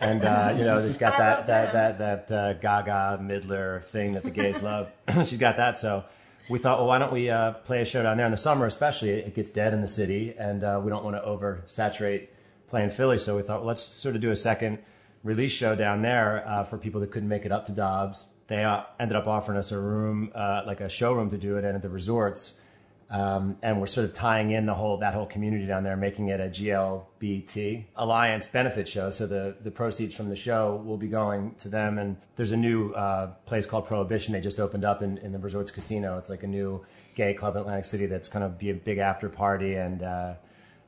and 0.00 0.22
uh, 0.22 0.54
you 0.56 0.64
know 0.64 0.84
she's 0.84 0.98
got 0.98 1.16
that 1.16 1.46
that 1.46 1.72
that 1.72 1.98
that 1.98 2.32
uh, 2.32 2.52
Gaga 2.54 3.18
Midler 3.22 3.82
thing 3.82 4.12
that 4.12 4.22
the 4.22 4.30
gays 4.30 4.62
love. 4.62 4.90
she's 5.24 5.38
got 5.38 5.56
that, 5.56 5.78
so 5.78 6.04
we 6.48 6.58
thought, 6.58 6.78
well, 6.78 6.86
why 6.86 6.98
don't 6.98 7.12
we 7.12 7.30
uh, 7.30 7.52
play 7.52 7.80
a 7.80 7.84
show 7.84 8.02
down 8.02 8.16
there 8.16 8.26
in 8.26 8.32
the 8.32 8.38
summer, 8.38 8.66
especially 8.66 9.10
it 9.10 9.34
gets 9.34 9.50
dead 9.50 9.72
in 9.72 9.80
the 9.80 9.88
city, 9.88 10.34
and 10.38 10.62
uh, 10.62 10.80
we 10.82 10.90
don't 10.90 11.04
want 11.04 11.16
to 11.16 11.22
oversaturate 11.22 12.28
playing 12.68 12.90
Philly, 12.90 13.18
so 13.18 13.36
we 13.36 13.42
thought, 13.42 13.60
well, 13.60 13.68
let's 13.68 13.82
sort 13.82 14.14
of 14.14 14.20
do 14.20 14.30
a 14.30 14.36
second 14.36 14.78
release 15.22 15.52
show 15.52 15.74
down 15.74 16.02
there 16.02 16.46
uh, 16.46 16.64
for 16.64 16.78
people 16.78 17.00
that 17.00 17.10
couldn't 17.10 17.28
make 17.28 17.44
it 17.44 17.52
up 17.52 17.66
to 17.66 17.72
Dobbs. 17.72 18.26
They 18.48 18.62
uh, 18.62 18.82
ended 19.00 19.16
up 19.16 19.26
offering 19.26 19.58
us 19.58 19.72
a 19.72 19.78
room, 19.78 20.30
uh, 20.34 20.62
like 20.66 20.80
a 20.80 20.88
showroom 20.88 21.30
to 21.30 21.38
do 21.38 21.56
it 21.56 21.64
in 21.64 21.74
at 21.74 21.82
the 21.82 21.88
resorts. 21.88 22.60
Um, 23.08 23.56
and 23.62 23.78
we're 23.78 23.86
sort 23.86 24.04
of 24.04 24.12
tying 24.12 24.50
in 24.50 24.66
the 24.66 24.74
whole 24.74 24.96
that 24.98 25.14
whole 25.14 25.26
community 25.26 25.64
down 25.64 25.84
there, 25.84 25.96
making 25.96 26.28
it 26.28 26.40
a 26.40 26.48
GLBT 26.48 27.84
Alliance 27.94 28.46
benefit 28.46 28.88
show. 28.88 29.10
So 29.10 29.28
the 29.28 29.56
the 29.60 29.70
proceeds 29.70 30.14
from 30.14 30.28
the 30.28 30.34
show 30.34 30.82
will 30.84 30.96
be 30.96 31.08
going 31.08 31.54
to 31.56 31.68
them. 31.68 31.98
And 31.98 32.16
there's 32.34 32.50
a 32.50 32.56
new 32.56 32.92
uh, 32.92 33.28
place 33.46 33.64
called 33.64 33.86
Prohibition. 33.86 34.32
They 34.32 34.40
just 34.40 34.58
opened 34.58 34.84
up 34.84 35.02
in, 35.02 35.18
in 35.18 35.30
the 35.30 35.38
Resorts 35.38 35.70
Casino. 35.70 36.18
It's 36.18 36.28
like 36.28 36.42
a 36.42 36.48
new 36.48 36.84
gay 37.14 37.32
club 37.32 37.54
in 37.54 37.60
Atlantic 37.60 37.84
City 37.84 38.06
that's 38.06 38.28
going 38.28 38.42
to 38.42 38.48
be 38.48 38.70
a 38.70 38.74
big 38.74 38.98
after 38.98 39.28
party. 39.28 39.74
And 39.74 40.02
uh, 40.02 40.34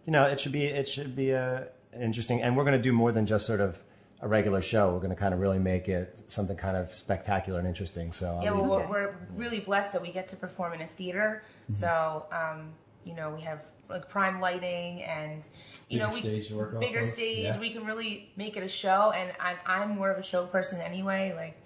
you 0.05 0.13
know, 0.13 0.25
it 0.25 0.41
should 0.41 0.53
be 0.53 0.65
it 0.65 0.89
should 0.89 1.15
be 1.15 1.33
uh, 1.33 1.63
interesting. 1.99 2.43
And 2.43 2.57
we're 2.57 2.65
going 2.65 2.77
to 2.77 2.83
do 2.83 2.93
more 2.93 3.13
than 3.13 3.27
just 3.27 3.47
sort 3.47 3.61
of 3.61 3.79
a 4.21 4.29
regular 4.29 4.61
show. 4.61 4.93
We're 4.93 4.99
going 4.99 5.11
to 5.11 5.17
kind 5.17 5.33
of 5.33 5.41
really 5.41 5.59
make 5.59 5.89
it 5.89 6.21
something 6.29 6.57
kind 6.57 6.77
of 6.77 6.93
spectacular 6.93 7.59
and 7.59 7.69
interesting. 7.69 8.13
So 8.13 8.37
I'll 8.37 8.43
Yeah, 8.45 8.51
well, 8.53 8.65
we're, 8.65 8.89
we're 8.89 9.15
really 9.35 9.61
blessed 9.61 9.93
that 9.93 10.03
we 10.03 10.11
get 10.11 10.29
to 10.29 10.37
perform 10.37 10.73
in 10.73 10.81
a 10.81 10.87
theater. 10.87 11.43
So, 11.71 12.27
um, 12.33 12.71
you 13.05 13.15
know, 13.15 13.31
we 13.31 13.43
have 13.43 13.65
like 13.89 14.09
prime 14.09 14.41
lighting 14.41 15.03
and 15.03 15.47
you 15.89 15.99
Bigger 15.99 16.09
know, 16.09 16.15
we, 16.15 16.21
stage 16.21 16.49
to 16.49 16.57
work 16.57 16.75
off 16.75 16.81
bigger 16.81 17.01
of. 17.01 17.07
stage. 17.07 17.45
Yeah. 17.45 17.59
We 17.59 17.71
can 17.71 17.87
really 17.87 18.31
make 18.37 18.59
it 18.59 18.63
a 18.63 18.69
show, 18.69 19.11
and 19.15 19.33
I'm, 19.41 19.57
I'm 19.65 19.97
more 19.97 20.11
of 20.11 20.19
a 20.19 20.23
show 20.23 20.45
person 20.45 20.81
anyway. 20.83 21.33
Like, 21.35 21.57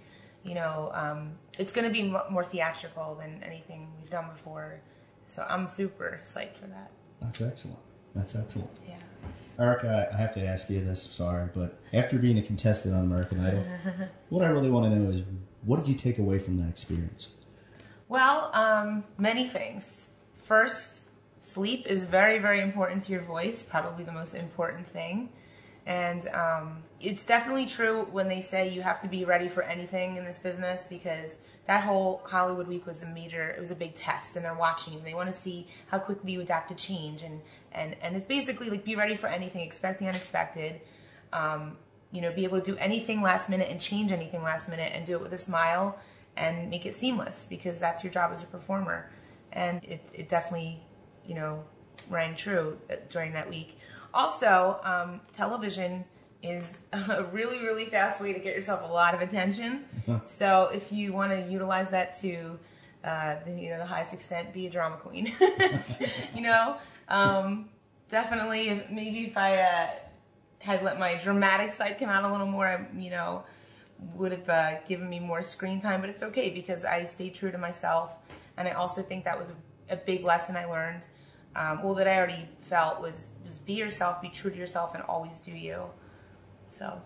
you 0.44 0.54
know, 0.54 0.92
um, 0.94 1.32
it's 1.59 1.73
going 1.73 1.87
to 1.87 1.92
be 1.92 2.04
mo- 2.04 2.26
more 2.30 2.44
theatrical 2.44 3.16
than 3.16 3.42
anything 3.42 3.88
we've 3.99 4.11
done 4.11 4.28
before. 4.30 4.80
So 5.26 5.44
I'm 5.49 5.66
super 5.66 6.21
psyched 6.23 6.54
for 6.56 6.66
that. 6.68 6.90
That's 7.21 7.40
excellent. 7.40 7.78
That's 8.14 8.37
excellent. 8.37 8.71
Yeah. 8.87 8.97
Erica, 9.62 10.09
I 10.12 10.16
have 10.16 10.35
to 10.35 10.45
ask 10.45 10.69
you 10.69 10.85
this. 10.85 11.09
Sorry, 11.11 11.49
but 11.54 11.78
after 11.92 12.19
being 12.19 12.38
a 12.38 12.42
contestant 12.42 12.95
on 12.95 13.02
American 13.02 13.40
Idol, 13.40 13.64
what 14.28 14.45
I 14.45 14.49
really 14.49 14.71
want 14.71 14.92
to 14.92 14.99
know 14.99 15.11
is 15.11 15.23
what 15.64 15.78
did 15.78 15.88
you 15.88 15.95
take 15.95 16.19
away 16.19 16.38
from 16.40 16.57
that 16.59 16.69
experience? 16.69 17.31
Well, 18.09 18.50
um, 18.52 19.04
many 19.19 19.47
things. 19.47 20.09
First, 20.35 21.04
sleep 21.40 21.87
is 21.87 22.07
very, 22.07 22.40
very 22.40 22.61
important 22.61 23.04
to 23.04 23.12
your 23.12 23.23
voice, 23.23 23.62
probably 23.62 24.04
the 24.04 24.12
most 24.12 24.35
important 24.35 24.87
thing. 24.87 25.28
And 25.87 26.26
um, 26.28 26.83
it's 27.00 27.25
definitely 27.25 27.66
true 27.66 28.07
when 28.11 28.28
they 28.28 28.40
say 28.40 28.69
you 28.69 28.83
have 28.83 29.00
to 29.02 29.09
be 29.09 29.25
ready 29.25 29.49
for 29.49 29.62
anything 29.62 30.16
in 30.16 30.25
this 30.25 30.38
business 30.38 30.87
because 30.88 31.38
that 31.66 31.85
whole 31.85 32.23
Hollywood 32.25 32.66
week 32.66 32.87
was 32.87 33.02
a 33.02 33.09
major, 33.11 33.50
it 33.50 33.61
was 33.61 33.71
a 33.71 33.76
big 33.76 33.95
test, 33.95 34.37
and 34.37 34.45
they're 34.45 34.54
watching 34.54 34.95
you. 34.95 35.00
They 35.04 35.14
want 35.14 35.28
to 35.28 35.33
see 35.33 35.69
how 35.88 35.99
quickly 35.99 36.33
you 36.33 36.40
adapt 36.40 36.69
to 36.71 36.75
change. 36.75 37.23
And, 37.23 37.40
and, 37.71 37.97
and 38.02 38.16
it's 38.16 38.25
basically 38.25 38.69
like 38.69 38.85
be 38.85 38.97
ready 38.97 39.14
for 39.14 39.28
anything, 39.28 39.61
expect 39.61 40.00
the 40.00 40.09
unexpected 40.09 40.81
um, 41.33 41.76
you 42.11 42.21
know, 42.21 42.31
be 42.33 42.45
able 42.45 42.61
to 42.61 42.73
do 42.73 42.76
anything 42.76 43.23
last 43.23 43.49
minute 43.49 43.69
and 43.71 43.81
change 43.81 44.12
anything 44.12 44.42
last 44.42 44.69
minute 44.69 44.92
and 44.95 45.07
do 45.07 45.14
it 45.14 45.23
with 45.23 45.33
a 45.33 45.38
smile 45.38 45.99
and 46.37 46.71
make 46.71 46.87
it 46.87 46.95
seamless 46.95 47.47
because 47.49 47.81
that's 47.81 48.04
your 48.04 48.12
job 48.12 48.31
as 48.33 48.42
a 48.42 48.47
performer. 48.47 49.11
And 49.52 49.85
it, 49.85 50.02
it 50.14 50.28
definitely, 50.28 50.81
you 51.26 51.35
know, 51.35 51.64
rang 52.11 52.37
true 52.37 52.78
uh, 52.90 52.97
during 53.09 53.33
that 53.33 53.49
week. 53.49 53.78
Also, 54.14 54.78
um, 54.85 55.21
television 55.33 56.04
is 56.42 56.80
a 56.92 57.25
really, 57.32 57.61
really 57.61 57.87
fast 57.87 58.20
way 58.20 58.32
to 58.32 58.38
get 58.38 58.54
yourself 58.54 58.88
a 58.88 58.92
lot 58.92 59.14
of 59.14 59.20
attention. 59.20 59.84
so 60.26 60.70
if 60.72 60.92
you 60.92 61.12
want 61.12 61.32
to 61.32 61.50
utilize 61.50 61.90
that 61.90 62.14
to, 62.14 62.58
uh, 63.04 63.37
the, 63.44 63.52
you 63.52 63.70
know, 63.70 63.78
the 63.78 63.87
highest 63.87 64.12
extent, 64.12 64.52
be 64.52 64.66
a 64.66 64.70
drama 64.70 64.96
queen. 64.96 65.30
you 66.34 66.42
know, 66.42 66.76
um, 67.08 67.68
definitely. 68.08 68.68
If, 68.68 68.90
maybe 68.90 69.25
if 69.26 69.37
I 69.37 69.58
uh, 69.58 69.87
had 70.58 70.82
let 70.82 70.99
my 70.99 71.18
dramatic 71.18 71.72
side 71.72 71.99
come 71.99 72.08
out 72.08 72.25
a 72.25 72.30
little 72.30 72.46
more, 72.46 72.66
I, 72.66 72.87
you 72.96 73.11
know, 73.11 73.44
would 74.14 74.32
have 74.32 74.49
uh, 74.49 74.80
given 74.87 75.08
me 75.08 75.20
more 75.20 75.42
screen 75.42 75.80
time. 75.80 76.00
But 76.00 76.11
it's 76.11 76.22
okay 76.22 76.50
because 76.50 76.84
I 76.84 77.04
stayed 77.04 77.34
true 77.34 77.50
to 77.50 77.58
myself, 77.58 78.18
and 78.56 78.68
I 78.68 78.72
also 78.72 79.02
think 79.02 79.25
that 79.25 79.38
was 79.38 79.50
a, 79.50 79.94
a 79.94 79.96
big 79.96 80.25
lesson 80.25 80.56
I 80.56 80.64
learned. 80.64 81.06
Um, 81.54 81.82
well, 81.82 81.94
that 81.94 82.08
I 82.08 82.16
already 82.16 82.49
felt 82.61 83.02
was 83.02 83.28
was 83.44 83.58
be 83.58 83.75
yourself, 83.75 84.22
be 84.22 84.28
true 84.28 84.50
to 84.50 84.56
yourself, 84.56 84.94
and 84.94 85.02
always 85.04 85.38
do 85.38 85.52
you. 85.52 85.84
So, 86.72 87.02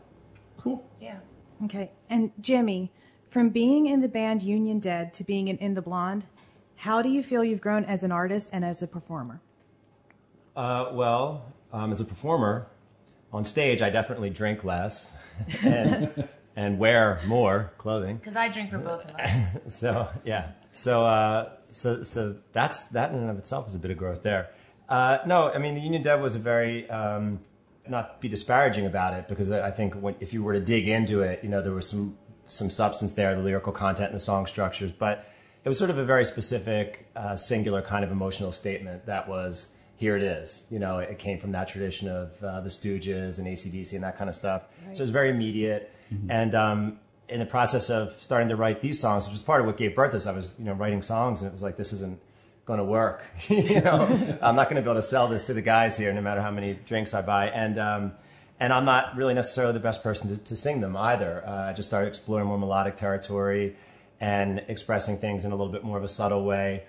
Cool. 0.58 0.88
yeah. 1.00 1.18
Okay. 1.64 1.90
And 2.08 2.30
Jimmy, 2.40 2.92
from 3.26 3.50
being 3.50 3.86
in 3.86 4.00
the 4.00 4.08
band 4.08 4.42
Union 4.42 4.78
Dead 4.78 5.12
to 5.14 5.24
being 5.24 5.48
in 5.48 5.56
In 5.58 5.74
the 5.74 5.82
Blonde, 5.82 6.26
how 6.76 7.02
do 7.02 7.08
you 7.08 7.22
feel 7.22 7.42
you've 7.42 7.60
grown 7.60 7.84
as 7.84 8.02
an 8.02 8.12
artist 8.12 8.48
and 8.52 8.64
as 8.64 8.82
a 8.82 8.86
performer? 8.86 9.40
Uh, 10.54 10.90
well, 10.92 11.52
um, 11.72 11.90
as 11.90 12.00
a 12.00 12.04
performer 12.04 12.68
on 13.32 13.44
stage, 13.44 13.82
I 13.82 13.90
definitely 13.90 14.30
drink 14.30 14.62
less 14.64 15.16
and, 15.64 16.28
and 16.54 16.78
wear 16.78 17.20
more 17.26 17.72
clothing. 17.76 18.16
Because 18.16 18.36
I 18.36 18.48
drink 18.48 18.70
for 18.70 18.78
both 18.78 19.04
of 19.04 19.14
us. 19.16 19.56
So 19.68 20.08
yeah, 20.24 20.50
so 20.70 21.04
uh, 21.04 21.50
so 21.70 22.02
so 22.04 22.36
that's 22.52 22.84
that 22.84 23.10
in 23.10 23.18
and 23.18 23.30
of 23.30 23.36
itself 23.38 23.66
is 23.68 23.74
a 23.74 23.78
bit 23.78 23.90
of 23.90 23.96
growth 23.98 24.22
there. 24.22 24.50
Uh, 24.88 25.18
no, 25.26 25.50
I 25.50 25.58
mean 25.58 25.74
the 25.74 25.80
Union 25.80 26.02
Dead 26.02 26.20
was 26.22 26.36
a 26.36 26.38
very 26.38 26.88
um, 26.88 27.40
not 27.90 28.20
be 28.20 28.28
disparaging 28.28 28.86
about 28.86 29.14
it 29.14 29.28
because 29.28 29.50
I 29.50 29.70
think 29.70 29.94
when, 29.94 30.16
if 30.20 30.32
you 30.32 30.42
were 30.42 30.52
to 30.52 30.60
dig 30.60 30.88
into 30.88 31.20
it, 31.20 31.42
you 31.42 31.48
know 31.48 31.62
there 31.62 31.72
was 31.72 31.88
some 31.88 32.18
some 32.46 32.70
substance 32.70 33.12
there, 33.14 33.34
the 33.34 33.42
lyrical 33.42 33.72
content 33.72 34.08
and 34.10 34.14
the 34.14 34.20
song 34.20 34.46
structures, 34.46 34.92
but 34.92 35.28
it 35.64 35.68
was 35.68 35.78
sort 35.78 35.90
of 35.90 35.98
a 35.98 36.04
very 36.04 36.24
specific, 36.24 37.08
uh, 37.16 37.34
singular 37.34 37.82
kind 37.82 38.04
of 38.04 38.12
emotional 38.12 38.52
statement 38.52 39.04
that 39.06 39.28
was 39.28 39.76
here 39.96 40.16
it 40.16 40.22
is. 40.22 40.66
You 40.70 40.78
know, 40.78 40.98
it 40.98 41.18
came 41.18 41.38
from 41.38 41.52
that 41.52 41.66
tradition 41.66 42.08
of 42.08 42.42
uh, 42.42 42.60
the 42.60 42.68
Stooges 42.68 43.38
and 43.38 43.48
ACDC 43.48 43.94
and 43.94 44.04
that 44.04 44.16
kind 44.16 44.30
of 44.30 44.36
stuff. 44.36 44.62
So 44.92 45.00
it 45.00 45.04
was 45.04 45.10
very 45.10 45.30
immediate. 45.30 45.92
And 46.28 46.54
um, 46.54 46.98
in 47.28 47.40
the 47.40 47.46
process 47.46 47.90
of 47.90 48.12
starting 48.12 48.48
to 48.50 48.56
write 48.56 48.80
these 48.80 49.00
songs, 49.00 49.24
which 49.24 49.32
was 49.32 49.42
part 49.42 49.60
of 49.60 49.66
what 49.66 49.76
gave 49.76 49.96
birth 49.96 50.12
to 50.12 50.18
this, 50.18 50.26
I 50.26 50.32
was 50.32 50.54
you 50.58 50.64
know 50.64 50.74
writing 50.74 51.02
songs 51.02 51.40
and 51.40 51.48
it 51.48 51.52
was 51.52 51.62
like 51.62 51.76
this 51.76 51.92
isn't 51.92 52.20
going 52.66 52.78
to 52.78 52.84
work. 52.84 53.24
you 53.48 53.80
know, 53.80 54.38
I'm 54.42 54.56
not 54.56 54.68
going 54.68 54.76
to 54.76 54.82
be 54.82 54.90
able 54.90 55.00
to 55.00 55.02
sell 55.02 55.28
this 55.28 55.44
to 55.44 55.54
the 55.54 55.62
guys 55.62 55.96
here, 55.96 56.12
no 56.12 56.20
matter 56.20 56.42
how 56.42 56.50
many 56.50 56.74
drinks 56.74 57.14
I 57.14 57.22
buy. 57.22 57.48
And 57.48 57.78
um, 57.78 58.12
and 58.58 58.72
I'm 58.72 58.84
not 58.84 59.16
really 59.16 59.34
necessarily 59.34 59.72
the 59.72 59.80
best 59.80 60.02
person 60.02 60.28
to, 60.30 60.42
to 60.42 60.56
sing 60.56 60.80
them 60.80 60.96
either. 60.96 61.44
Uh, 61.46 61.70
I 61.70 61.72
just 61.72 61.88
started 61.88 62.08
exploring 62.08 62.46
more 62.46 62.58
melodic 62.58 62.96
territory 62.96 63.76
and 64.18 64.64
expressing 64.68 65.18
things 65.18 65.44
in 65.44 65.52
a 65.52 65.56
little 65.56 65.72
bit 65.72 65.84
more 65.84 65.98
of 65.98 66.04
a 66.04 66.08
subtle 66.08 66.44
way, 66.44 66.84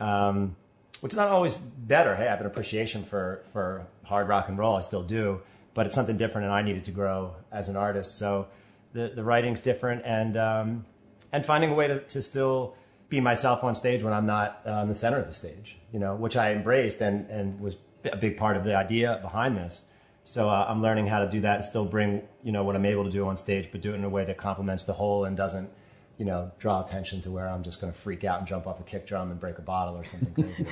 um, 0.00 0.56
which 1.00 1.12
is 1.12 1.16
not 1.16 1.28
always 1.28 1.56
better. 1.56 2.16
Hey, 2.16 2.26
I 2.26 2.30
have 2.30 2.40
an 2.40 2.46
appreciation 2.46 3.04
for 3.04 3.42
for 3.52 3.86
hard 4.04 4.28
rock 4.28 4.48
and 4.48 4.58
roll. 4.58 4.76
I 4.76 4.82
still 4.82 5.02
do, 5.02 5.40
but 5.72 5.86
it's 5.86 5.94
something 5.94 6.16
different, 6.16 6.46
and 6.46 6.54
I 6.54 6.62
needed 6.62 6.84
to 6.84 6.90
grow 6.90 7.36
as 7.50 7.68
an 7.68 7.76
artist. 7.76 8.18
So 8.18 8.48
the 8.92 9.12
the 9.14 9.24
writing's 9.24 9.60
different, 9.60 10.02
and 10.04 10.36
um, 10.36 10.84
and 11.32 11.46
finding 11.46 11.70
a 11.70 11.74
way 11.74 11.86
to, 11.88 12.00
to 12.00 12.20
still 12.20 12.74
be 13.08 13.20
myself 13.20 13.62
on 13.64 13.74
stage 13.74 14.02
when 14.02 14.12
I'm 14.12 14.26
not 14.26 14.60
uh, 14.66 14.72
in 14.82 14.88
the 14.88 14.94
center 14.94 15.18
of 15.18 15.26
the 15.26 15.34
stage, 15.34 15.76
you 15.92 15.98
know, 15.98 16.14
which 16.14 16.36
I 16.36 16.52
embraced 16.52 17.00
and, 17.00 17.28
and 17.30 17.60
was 17.60 17.76
a 18.04 18.16
big 18.16 18.36
part 18.36 18.56
of 18.56 18.64
the 18.64 18.74
idea 18.76 19.18
behind 19.22 19.56
this. 19.56 19.84
So 20.24 20.48
uh, 20.48 20.66
I'm 20.68 20.80
learning 20.80 21.06
how 21.06 21.20
to 21.20 21.28
do 21.28 21.40
that 21.42 21.56
and 21.56 21.64
still 21.64 21.84
bring, 21.84 22.22
you 22.42 22.50
know, 22.52 22.64
what 22.64 22.76
I'm 22.76 22.86
able 22.86 23.04
to 23.04 23.10
do 23.10 23.26
on 23.28 23.36
stage, 23.36 23.68
but 23.70 23.82
do 23.82 23.92
it 23.92 23.96
in 23.96 24.04
a 24.04 24.08
way 24.08 24.24
that 24.24 24.38
complements 24.38 24.84
the 24.84 24.94
whole 24.94 25.26
and 25.26 25.36
doesn't, 25.36 25.68
you 26.16 26.24
know, 26.24 26.50
draw 26.58 26.82
attention 26.82 27.20
to 27.22 27.30
where 27.30 27.46
I'm 27.46 27.62
just 27.62 27.80
going 27.80 27.92
to 27.92 27.98
freak 27.98 28.24
out 28.24 28.38
and 28.38 28.48
jump 28.48 28.66
off 28.66 28.80
a 28.80 28.84
kick 28.84 29.06
drum 29.06 29.30
and 29.30 29.38
break 29.38 29.58
a 29.58 29.62
bottle 29.62 29.96
or 29.96 30.04
something 30.04 30.32
crazy. 30.32 30.64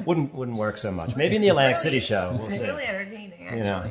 wouldn't 0.06 0.34
wouldn't 0.34 0.56
work 0.56 0.78
so 0.78 0.90
much. 0.90 1.16
Maybe 1.16 1.36
in 1.36 1.42
the 1.42 1.48
Atlantic 1.48 1.76
City 1.76 2.00
show, 2.00 2.34
we'll 2.38 2.46
It's 2.46 2.56
see. 2.56 2.64
really 2.64 2.84
entertaining, 2.84 3.42
actually. 3.42 3.58
You 3.58 3.64
know. 3.64 3.90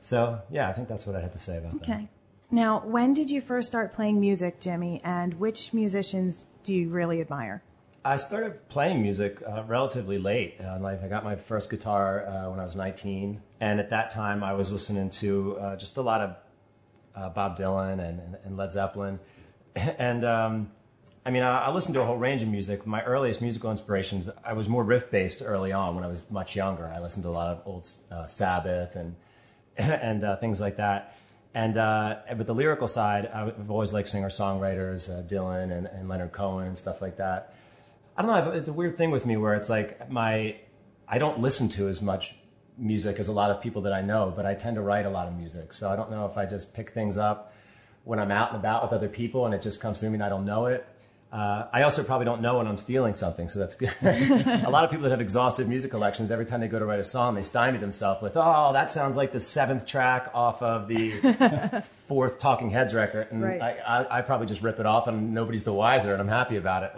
So 0.00 0.40
yeah, 0.50 0.68
I 0.68 0.72
think 0.72 0.88
that's 0.88 1.06
what 1.06 1.14
I 1.16 1.20
had 1.20 1.32
to 1.32 1.38
say 1.38 1.58
about 1.58 1.82
that. 1.82 1.90
Okay. 1.90 2.08
Now, 2.50 2.80
when 2.86 3.12
did 3.14 3.30
you 3.30 3.40
first 3.40 3.68
start 3.68 3.92
playing 3.92 4.20
music, 4.20 4.60
Jimmy, 4.60 5.00
and 5.04 5.34
which 5.40 5.74
musicians 5.74 6.46
do 6.64 6.72
you 6.72 6.88
really 6.88 7.20
admire? 7.20 7.62
I 8.04 8.16
started 8.16 8.68
playing 8.68 9.00
music 9.00 9.40
uh, 9.46 9.64
relatively 9.66 10.18
late 10.18 10.56
in 10.58 10.82
life. 10.82 11.00
I 11.02 11.08
got 11.08 11.24
my 11.24 11.36
first 11.36 11.70
guitar 11.70 12.26
uh, 12.26 12.50
when 12.50 12.60
I 12.60 12.64
was 12.64 12.76
19, 12.76 13.40
and 13.60 13.80
at 13.80 13.90
that 13.90 14.10
time 14.10 14.42
I 14.42 14.52
was 14.54 14.72
listening 14.72 15.08
to 15.10 15.56
uh, 15.58 15.76
just 15.76 15.96
a 15.96 16.02
lot 16.02 16.20
of 16.20 16.36
uh, 17.14 17.28
Bob 17.30 17.56
Dylan 17.56 18.00
and, 18.00 18.36
and 18.44 18.56
Led 18.56 18.72
Zeppelin, 18.72 19.20
and 19.76 20.24
um, 20.24 20.70
I 21.24 21.30
mean 21.30 21.42
I, 21.42 21.66
I 21.66 21.70
listened 21.70 21.94
to 21.94 22.02
a 22.02 22.04
whole 22.04 22.18
range 22.18 22.42
of 22.42 22.48
music. 22.48 22.86
My 22.86 23.02
earliest 23.04 23.40
musical 23.40 23.70
inspirations, 23.70 24.28
I 24.44 24.52
was 24.52 24.68
more 24.68 24.84
riff 24.84 25.10
based 25.10 25.42
early 25.44 25.72
on 25.72 25.94
when 25.94 26.04
I 26.04 26.08
was 26.08 26.30
much 26.30 26.56
younger. 26.56 26.86
I 26.86 27.00
listened 27.00 27.24
to 27.24 27.30
a 27.30 27.30
lot 27.30 27.56
of 27.56 27.62
old 27.64 27.88
uh, 28.10 28.26
Sabbath 28.26 28.96
and 28.96 29.16
and 29.78 30.24
uh, 30.24 30.36
things 30.36 30.60
like 30.60 30.76
that. 30.76 31.16
And 31.54 31.76
uh, 31.76 32.16
but 32.36 32.46
the 32.46 32.54
lyrical 32.54 32.88
side, 32.88 33.26
I've 33.26 33.70
always 33.70 33.92
liked 33.92 34.08
singer 34.08 34.28
songwriters, 34.28 35.08
uh, 35.08 35.22
Dylan 35.22 35.70
and, 35.76 35.86
and 35.86 36.08
Leonard 36.08 36.32
Cohen 36.32 36.66
and 36.66 36.78
stuff 36.78 37.00
like 37.00 37.16
that. 37.18 37.54
I 38.16 38.22
don't 38.22 38.30
know. 38.30 38.50
It's 38.50 38.68
a 38.68 38.72
weird 38.72 38.96
thing 38.96 39.10
with 39.12 39.24
me 39.24 39.36
where 39.36 39.54
it's 39.54 39.68
like 39.68 40.10
my 40.10 40.56
I 41.06 41.18
don't 41.18 41.40
listen 41.40 41.68
to 41.70 41.88
as 41.88 42.02
much 42.02 42.34
music 42.76 43.18
as 43.18 43.28
a 43.28 43.32
lot 43.32 43.50
of 43.50 43.60
people 43.60 43.82
that 43.82 43.92
I 43.92 44.00
know, 44.00 44.32
but 44.34 44.46
I 44.46 44.54
tend 44.54 44.76
to 44.76 44.82
write 44.82 45.06
a 45.06 45.10
lot 45.10 45.28
of 45.28 45.34
music. 45.34 45.72
So 45.72 45.90
I 45.90 45.96
don't 45.96 46.10
know 46.10 46.26
if 46.26 46.36
I 46.36 46.46
just 46.46 46.74
pick 46.74 46.90
things 46.90 47.18
up 47.18 47.52
when 48.04 48.18
I'm 48.18 48.30
out 48.30 48.50
and 48.50 48.58
about 48.58 48.82
with 48.82 48.92
other 48.92 49.08
people 49.08 49.46
and 49.46 49.54
it 49.54 49.62
just 49.62 49.80
comes 49.80 50.00
through 50.00 50.10
me 50.10 50.14
and 50.14 50.24
I 50.24 50.28
don't 50.28 50.44
know 50.44 50.66
it. 50.66 50.86
Uh, 51.34 51.66
I 51.72 51.82
also 51.82 52.04
probably 52.04 52.26
don't 52.26 52.42
know 52.42 52.58
when 52.58 52.68
I'm 52.68 52.78
stealing 52.78 53.16
something, 53.16 53.48
so 53.48 53.58
that's 53.58 53.74
good. 53.74 53.92
a 54.02 54.70
lot 54.70 54.84
of 54.84 54.90
people 54.90 55.02
that 55.02 55.10
have 55.10 55.20
exhaustive 55.20 55.68
music 55.68 55.90
collections, 55.90 56.30
every 56.30 56.46
time 56.46 56.60
they 56.60 56.68
go 56.68 56.78
to 56.78 56.84
write 56.86 57.00
a 57.00 57.04
song, 57.04 57.34
they 57.34 57.42
stymie 57.42 57.78
themselves 57.78 58.22
with, 58.22 58.34
"Oh, 58.36 58.72
that 58.72 58.92
sounds 58.92 59.16
like 59.16 59.32
the 59.32 59.40
seventh 59.40 59.84
track 59.84 60.30
off 60.32 60.62
of 60.62 60.86
the 60.86 61.10
fourth 62.06 62.38
Talking 62.38 62.70
Heads 62.70 62.94
record," 62.94 63.26
and 63.32 63.42
Right. 63.42 63.60
I, 63.60 63.72
I, 64.04 64.18
I 64.18 64.22
probably 64.22 64.46
just 64.46 64.62
rip 64.62 64.78
it 64.78 64.86
off, 64.86 65.08
and 65.08 65.34
nobody's 65.34 65.64
the 65.64 65.72
wiser, 65.72 66.12
and 66.12 66.22
I'm 66.22 66.28
happy 66.28 66.56
about 66.56 66.84
it 66.84 66.92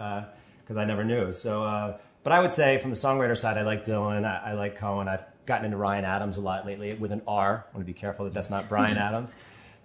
because 0.63 0.77
I 0.77 0.85
never 0.85 1.03
knew. 1.03 1.33
So, 1.33 1.63
uh, 1.63 1.97
but 2.23 2.31
I 2.31 2.39
would 2.39 2.53
say 2.53 2.77
from 2.77 2.91
the 2.91 2.95
songwriter 2.95 3.35
side, 3.35 3.57
I 3.57 3.63
like 3.63 3.85
Dylan, 3.85 4.23
I, 4.23 4.51
I 4.51 4.53
like 4.53 4.75
Cohen. 4.77 5.07
I've 5.07 5.23
gotten 5.47 5.65
into 5.65 5.77
Ryan 5.77 6.05
Adams 6.05 6.37
a 6.37 6.41
lot 6.41 6.63
lately 6.67 6.93
with 6.93 7.11
an 7.11 7.23
R. 7.27 7.65
I 7.67 7.75
want 7.75 7.87
to 7.87 7.91
be 7.91 7.97
careful 7.99 8.25
that 8.25 8.35
that's 8.35 8.51
not 8.51 8.69
Brian 8.69 8.97
Adams. 9.09 9.33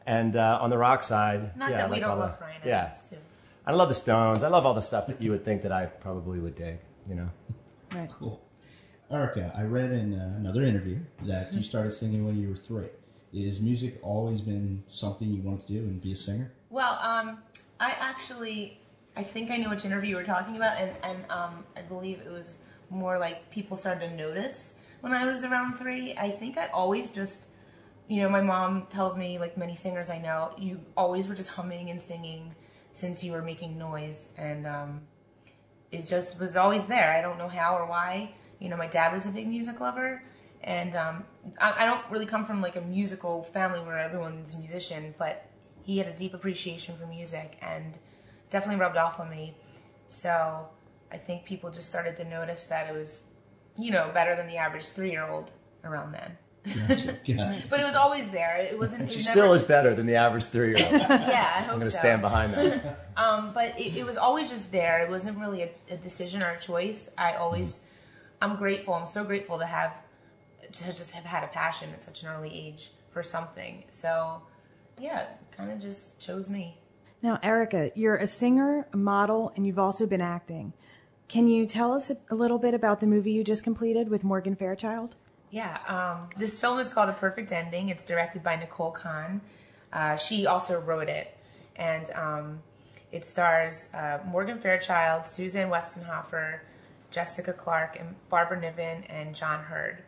And 0.05 0.37
uh, 0.37 0.59
on 0.61 0.69
the 0.69 0.77
rock 0.77 1.03
side, 1.05 1.57
Not 1.57 1.71
yeah, 1.71 1.77
that 1.79 1.89
we 1.89 1.93
like 1.97 2.03
don't 2.03 2.19
love 2.19 2.33
the, 2.33 2.37
Brian 2.39 2.61
yeah. 2.67 2.79
Adams, 2.81 3.09
too. 3.09 3.17
I 3.65 3.73
love 3.73 3.89
the 3.89 3.95
Stones. 3.95 4.43
I 4.43 4.49
love 4.49 4.67
all 4.67 4.75
the 4.75 4.83
stuff 4.83 5.07
that 5.07 5.23
you 5.23 5.31
would 5.31 5.45
think 5.45 5.63
that 5.63 5.73
I 5.73 5.87
probably 5.87 6.39
would 6.39 6.57
dig. 6.57 6.79
You 7.09 7.17
know, 7.17 7.31
Right. 7.95 8.11
Cool. 8.11 8.41
Erica, 9.11 9.53
I 9.55 9.65
read 9.65 9.93
in 9.93 10.15
uh, 10.15 10.35
another 10.39 10.63
interview 10.63 10.99
that 11.25 11.53
you 11.53 11.63
started 11.63 11.91
singing 11.93 12.25
when 12.25 12.41
you 12.41 12.49
were 12.49 12.57
three. 12.57 12.89
Is 13.33 13.61
music 13.61 13.99
always 14.03 14.41
been 14.41 14.83
something 14.87 15.29
you 15.29 15.43
wanted 15.43 15.67
to 15.67 15.73
do 15.75 15.79
and 15.81 16.01
be 16.01 16.13
a 16.13 16.17
singer? 16.17 16.53
Well, 16.71 16.99
um, 17.03 17.39
I 17.79 17.91
actually, 17.99 18.81
I 19.17 19.23
think 19.23 19.51
I 19.51 19.57
knew 19.59 19.69
which 19.69 19.85
interview 19.85 20.11
you 20.11 20.17
were 20.17 20.25
talking 20.25 20.57
about, 20.57 20.79
and, 20.79 20.93
and 21.03 21.19
um, 21.31 21.65
I 21.77 21.83
believe 21.83 22.21
it 22.21 22.31
was 22.31 22.63
more 22.89 23.19
like 23.19 23.51
people 23.51 23.77
started 23.77 24.09
to 24.09 24.17
notice 24.17 24.79
when 25.01 25.13
I 25.13 25.27
was 25.27 25.45
around 25.45 25.75
three. 25.75 26.15
I 26.17 26.31
think 26.31 26.57
I 26.57 26.69
always 26.69 27.11
just, 27.11 27.47
you 28.09 28.23
know, 28.23 28.31
my 28.31 28.43
mom 28.43 28.87
tells 28.87 29.17
me, 29.17 29.39
like 29.39 29.59
many 29.59 29.77
singers 29.77 30.09
I 30.09 30.19
know, 30.19 30.55
you 30.59 30.81
always 30.97 31.29
were 31.29 31.35
just 31.35 31.51
humming 31.51 31.91
and 31.91 32.01
singing 32.01 32.55
since 32.93 33.25
you 33.25 33.33
were 33.33 33.43
making 33.43 33.79
noise, 33.79 34.33
and 34.37 34.67
um, 34.67 35.01
it 35.91 36.07
just 36.07 36.41
was 36.41 36.57
always 36.57 36.87
there. 36.87 37.13
I 37.13 37.21
don't 37.21 37.39
know 37.39 37.49
how 37.49 37.77
or 37.77 37.87
why. 37.87 38.35
You 38.59 38.69
know, 38.69 38.77
my 38.77 38.87
dad 38.87 39.13
was 39.13 39.27
a 39.27 39.31
big 39.31 39.49
music 39.49 39.81
lover, 39.81 40.23
and 40.63 40.95
um, 40.95 41.25
I, 41.61 41.75
I 41.81 41.85
don't 41.85 42.03
really 42.11 42.27
come 42.27 42.45
from 42.45 42.63
like 42.63 42.77
a 42.77 42.81
musical 42.81 43.43
family 43.43 43.81
where 43.81 43.99
everyone's 43.99 44.55
a 44.55 44.59
musician, 44.59 45.15
but 45.19 45.47
he 45.83 45.99
had 45.99 46.07
a 46.07 46.17
deep 46.17 46.35
appreciation 46.35 46.97
for 46.97 47.07
music 47.07 47.59
and 47.61 47.99
definitely 48.51 48.81
rubbed 48.81 48.97
off 48.97 49.19
on 49.19 49.29
me. 49.31 49.57
So 50.07 50.69
I 51.11 51.17
think 51.17 51.45
people 51.45 51.71
just 51.71 51.89
started 51.89 52.17
to 52.19 52.25
notice 52.25 52.67
that 52.67 52.89
it 52.89 52.97
was, 52.97 53.25
you 53.77 53.91
know, 53.91 54.11
better 54.15 54.37
than 54.37 54.47
the 54.47 54.59
average 54.59 54.89
three-year-old 54.91 55.51
around 55.83 56.13
then. 56.13 56.39
Gotcha. 56.65 57.13
gotcha. 57.27 57.63
But 57.69 57.81
it 57.81 57.85
was 57.85 57.95
always 57.97 58.31
there. 58.31 58.57
It 58.59 58.79
wasn't. 58.79 59.03
It 59.05 59.13
she 59.13 59.19
was 59.19 59.29
still 59.29 59.53
is 59.53 59.63
better 59.63 59.95
than 59.95 60.07
the 60.07 60.15
average 60.17 60.45
three-year-old. 60.45 60.93
Yeah, 60.93 61.07
I'm 61.11 61.29
Yeah, 61.29 61.53
I 61.57 61.61
hope 61.63 61.71
going 61.77 61.81
to 61.85 61.91
so. 61.91 61.99
stand 61.99 62.23
behind 62.23 62.55
that. 62.55 62.99
Um, 63.15 63.53
but 63.53 63.79
it, 63.79 63.95
it 63.99 64.07
was 64.07 64.17
always 64.17 64.49
just 64.49 64.73
there. 64.73 65.03
It 65.03 65.11
wasn't 65.11 65.39
really 65.39 65.63
a, 65.63 65.71
a 65.91 65.99
decision 65.99 66.43
or 66.43 66.51
a 66.53 66.59
choice. 66.59 67.11
I 67.19 67.35
always, 67.35 67.87
I'm 68.41 68.57
grateful. 68.57 68.95
I'm 68.95 69.07
so 69.07 69.23
grateful 69.23 69.59
to 69.59 69.67
have, 69.67 69.95
to 70.73 70.85
just 70.85 71.13
have 71.13 71.25
had 71.27 71.45
a 71.45 71.49
passion 71.49 71.91
at 71.93 72.03
such 72.03 72.23
an 72.23 72.29
early 72.29 72.49
age 72.49 72.91
for 73.11 73.23
something. 73.23 73.85
So, 73.91 74.41
yeah, 74.99 75.27
kind 75.55 75.71
of 75.71 75.79
just 75.79 76.19
chose 76.21 76.49
me. 76.49 76.79
Now, 77.21 77.39
Erica, 77.43 77.91
you're 77.95 78.17
a 78.17 78.27
singer, 78.27 78.87
a 78.95 78.97
model, 78.97 79.53
and 79.57 79.67
you've 79.67 79.79
also 79.79 80.07
been 80.07 80.23
acting. 80.23 80.73
Can 81.29 81.49
you 81.49 81.67
tell 81.67 81.93
us 81.93 82.09
a, 82.11 82.17
a 82.31 82.35
little 82.35 82.59
bit 82.59 82.73
about 82.73 83.01
the 83.01 83.07
movie 83.07 83.33
you 83.33 83.45
just 83.45 83.63
completed 83.63 84.09
with 84.09 84.25
Morgan 84.25 84.57
Fairchild? 84.57 85.17
Yeah, 85.53 85.77
um, 85.87 86.31
this 86.39 86.59
film 86.59 86.79
is 86.79 86.89
called 86.89 87.11
A 87.11 87.13
Perfect 87.13 87.53
Ending. 87.53 87.91
It's 87.91 88.05
directed 88.05 88.43
by 88.43 88.57
Nicole 88.57 88.91
Conn. 88.91 89.43
Uh, 89.93 90.17
she 90.17 90.47
also 90.47 90.81
wrote 90.81 91.11
it, 91.11 91.37
and 91.77 92.11
um, 92.13 92.63
it 93.13 93.27
stars 93.27 93.91
uh, 93.93 94.21
Morgan 94.27 94.59
Fairchild, 94.59 95.27
Suzanne 95.27 95.69
Westenhoefer, 95.69 96.61
Jessica 97.11 97.53
Clark, 97.53 97.99
and 98.01 98.17
Barbara 98.31 98.59
Niven, 98.59 99.05
and 99.11 99.37
John 99.37 99.63
Heard. 99.63 100.03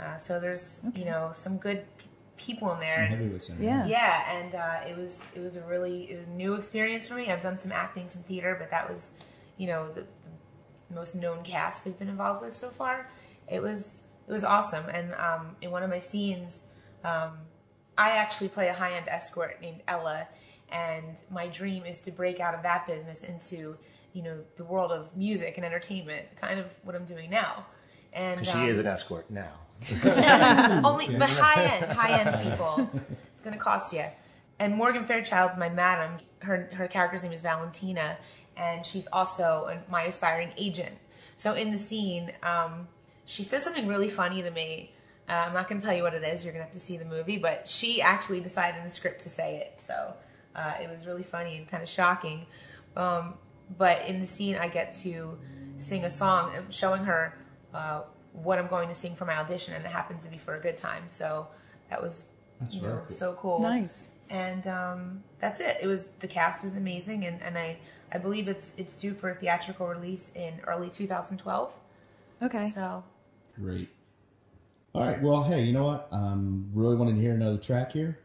Uh, 0.00 0.16
so 0.18 0.38
there's 0.38 0.80
you 0.94 1.06
know 1.06 1.30
some 1.34 1.58
good 1.58 1.84
p- 1.98 2.06
people 2.36 2.72
in 2.72 2.78
there. 2.78 3.08
Some 3.08 3.18
heavyweights 3.18 3.48
in 3.48 3.56
it. 3.58 3.64
Yeah. 3.64 3.86
Yeah, 3.86 4.38
and 4.38 4.54
uh, 4.54 4.88
it 4.88 4.96
was 4.96 5.28
it 5.34 5.40
was 5.40 5.56
a 5.56 5.62
really 5.62 6.04
it 6.04 6.16
was 6.16 6.28
a 6.28 6.30
new 6.30 6.54
experience 6.54 7.08
for 7.08 7.14
me. 7.16 7.32
I've 7.32 7.42
done 7.42 7.58
some 7.58 7.72
acting, 7.72 8.06
some 8.06 8.22
theater, 8.22 8.54
but 8.56 8.70
that 8.70 8.88
was, 8.88 9.10
you 9.56 9.66
know, 9.66 9.88
the, 9.92 10.02
the 10.02 10.94
most 10.94 11.16
known 11.16 11.42
cast 11.42 11.84
they've 11.84 11.98
been 11.98 12.08
involved 12.08 12.42
with 12.42 12.54
so 12.54 12.68
far. 12.68 13.10
It 13.50 13.60
was 13.60 14.02
it 14.26 14.32
was 14.32 14.44
awesome, 14.44 14.88
and 14.88 15.14
um, 15.14 15.56
in 15.60 15.70
one 15.70 15.82
of 15.82 15.90
my 15.90 15.98
scenes, 15.98 16.66
um, 17.04 17.32
I 17.98 18.10
actually 18.10 18.48
play 18.48 18.68
a 18.68 18.72
high 18.72 18.94
end 18.94 19.08
escort 19.08 19.60
named 19.60 19.82
Ella, 19.88 20.28
and 20.70 21.20
my 21.30 21.48
dream 21.48 21.84
is 21.84 22.00
to 22.00 22.10
break 22.10 22.40
out 22.40 22.54
of 22.54 22.62
that 22.62 22.86
business 22.86 23.24
into 23.24 23.76
you 24.12 24.22
know 24.22 24.40
the 24.56 24.64
world 24.64 24.92
of 24.92 25.16
music 25.16 25.56
and 25.56 25.64
entertainment, 25.64 26.26
kind 26.36 26.58
of 26.58 26.74
what 26.84 26.94
I'm 26.94 27.04
doing 27.04 27.30
now. 27.30 27.66
And 28.12 28.46
she 28.46 28.52
um, 28.52 28.68
is 28.68 28.78
an 28.78 28.86
escort 28.86 29.30
now. 29.30 29.52
only, 30.84 31.08
but 31.18 31.28
high 31.28 31.64
end, 31.64 31.92
high 31.92 32.20
end 32.20 32.50
people. 32.50 32.90
It's 33.34 33.42
gonna 33.42 33.56
cost 33.56 33.92
you. 33.92 34.04
And 34.58 34.76
Morgan 34.76 35.04
Fairchild's 35.04 35.56
my 35.56 35.68
madam. 35.68 36.18
Her 36.40 36.70
her 36.74 36.88
character's 36.88 37.22
name 37.24 37.32
is 37.32 37.40
Valentina, 37.40 38.16
and 38.56 38.84
she's 38.84 39.08
also 39.12 39.66
an- 39.66 39.82
my 39.90 40.04
aspiring 40.04 40.52
agent. 40.56 40.96
So 41.36 41.54
in 41.54 41.72
the 41.72 41.78
scene, 41.78 42.32
um, 42.42 42.86
she 43.24 43.42
says 43.42 43.64
something 43.64 43.86
really 43.86 44.08
funny 44.08 44.42
to 44.42 44.50
me. 44.50 44.92
Uh, 45.28 45.44
I'm 45.46 45.54
not 45.54 45.68
gonna 45.68 45.80
tell 45.80 45.94
you 45.94 46.02
what 46.02 46.14
it 46.14 46.22
is. 46.22 46.44
You're 46.44 46.52
gonna 46.52 46.64
have 46.64 46.72
to 46.72 46.78
see 46.78 46.96
the 46.96 47.04
movie. 47.04 47.38
But 47.38 47.68
she 47.68 48.02
actually 48.02 48.40
decided 48.40 48.78
in 48.78 48.84
the 48.84 48.90
script 48.90 49.20
to 49.22 49.28
say 49.28 49.56
it, 49.56 49.80
so 49.80 50.14
uh, 50.54 50.74
it 50.82 50.90
was 50.90 51.06
really 51.06 51.22
funny 51.22 51.56
and 51.56 51.68
kind 51.68 51.82
of 51.82 51.88
shocking. 51.88 52.46
Um, 52.96 53.34
but 53.78 54.06
in 54.06 54.20
the 54.20 54.26
scene, 54.26 54.56
I 54.56 54.68
get 54.68 54.92
to 55.02 55.38
sing 55.78 56.04
a 56.04 56.10
song, 56.10 56.54
uh, 56.54 56.62
showing 56.70 57.04
her 57.04 57.38
uh, 57.72 58.02
what 58.32 58.58
I'm 58.58 58.66
going 58.66 58.88
to 58.88 58.94
sing 58.94 59.14
for 59.14 59.24
my 59.24 59.36
audition, 59.36 59.74
and 59.74 59.84
it 59.84 59.90
happens 59.90 60.24
to 60.24 60.30
be 60.30 60.38
for 60.38 60.56
a 60.56 60.60
good 60.60 60.76
time. 60.76 61.04
So 61.08 61.48
that 61.90 62.02
was 62.02 62.28
That's 62.60 62.74
you 62.74 62.82
know, 62.82 63.02
cool. 63.06 63.08
so 63.08 63.34
cool. 63.34 63.60
Nice. 63.60 64.08
And 64.30 64.66
um, 64.66 65.22
that's 65.38 65.60
it. 65.60 65.78
It 65.82 65.86
was 65.86 66.06
the 66.20 66.26
cast 66.28 66.62
was 66.62 66.76
amazing, 66.76 67.24
and, 67.26 67.40
and 67.42 67.58
I 67.58 67.78
I 68.12 68.18
believe 68.18 68.48
it's 68.48 68.74
it's 68.78 68.96
due 68.96 69.14
for 69.14 69.30
a 69.30 69.34
theatrical 69.34 69.86
release 69.86 70.32
in 70.34 70.60
early 70.66 70.88
2012. 70.90 71.78
Okay. 72.42 72.68
So 72.68 73.04
Great. 73.56 73.88
All 74.94 75.02
right. 75.06 75.20
Well, 75.22 75.42
hey, 75.42 75.62
you 75.62 75.72
know 75.72 75.84
what? 75.84 76.08
Um, 76.10 76.68
really 76.74 76.96
wanted 76.96 77.14
to 77.16 77.20
hear 77.20 77.34
another 77.34 77.58
track 77.58 77.92
here. 77.92 78.18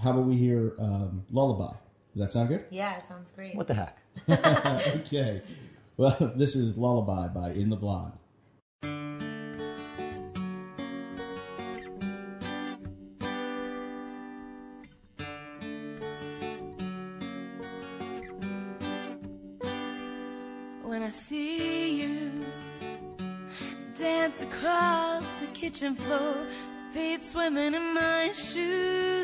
How 0.00 0.10
about 0.10 0.24
we 0.24 0.36
hear 0.36 0.74
um, 0.78 1.24
Lullaby? 1.30 1.72
Does 2.14 2.26
that 2.26 2.32
sound 2.32 2.48
good? 2.48 2.64
yeah, 2.70 2.96
it 2.96 3.02
sounds 3.02 3.30
great. 3.32 3.54
What 3.54 3.66
the 3.66 3.74
heck? 3.74 3.98
okay. 4.96 5.42
Well, 5.96 6.32
this 6.36 6.54
is 6.54 6.76
Lullaby 6.76 7.28
by 7.28 7.50
In 7.52 7.70
the 7.70 7.76
Blonde. 7.76 8.18
Kitchen 25.72 25.94
floor, 25.94 26.34
feet 26.92 27.22
swimming 27.22 27.72
in 27.72 27.94
my 27.94 28.30
shoes. 28.34 29.21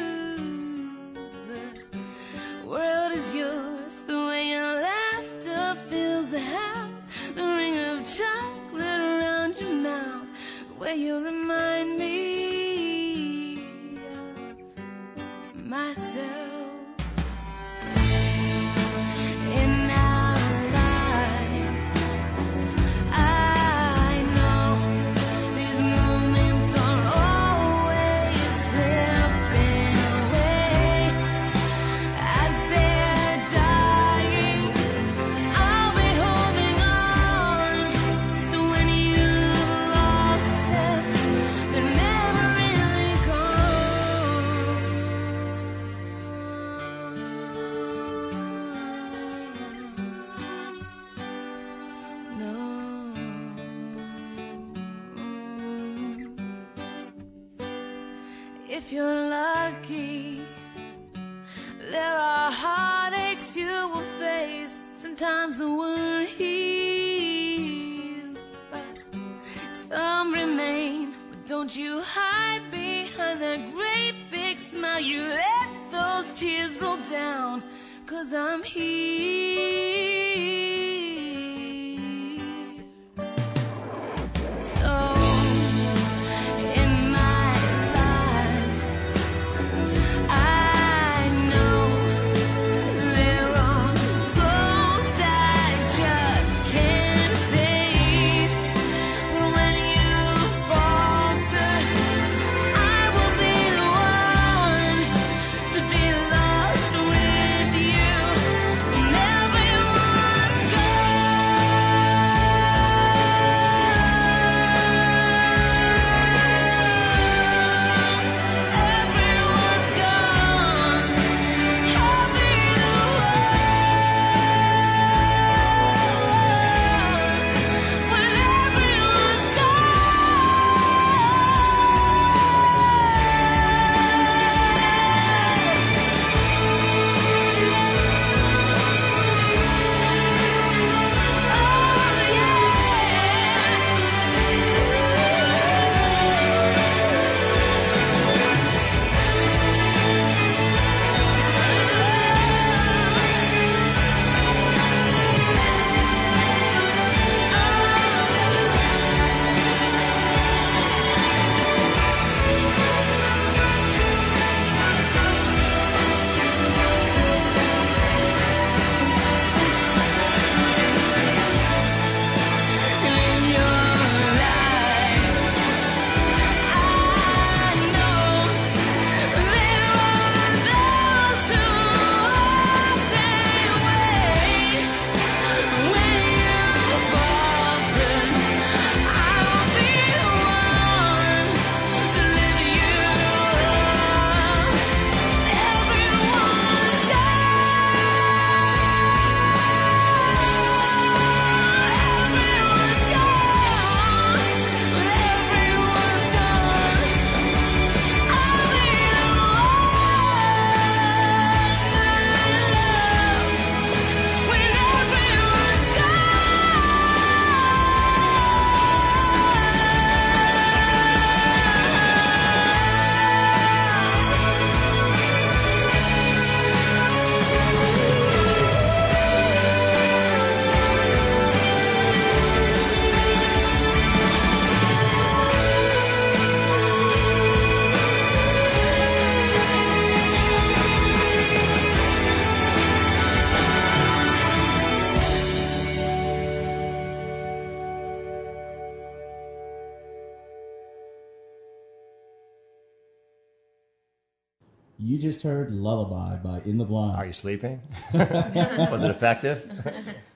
Just 255.38 255.46
heard 255.46 255.72
Lullaby 255.72 256.35
by 256.42 256.62
In 256.64 256.79
the 256.79 256.85
Blonde. 256.85 257.16
Are 257.16 257.24
you 257.24 257.33
sleeping? 257.33 257.81
Was 258.12 259.05
it 259.05 259.11
effective? 259.11 259.70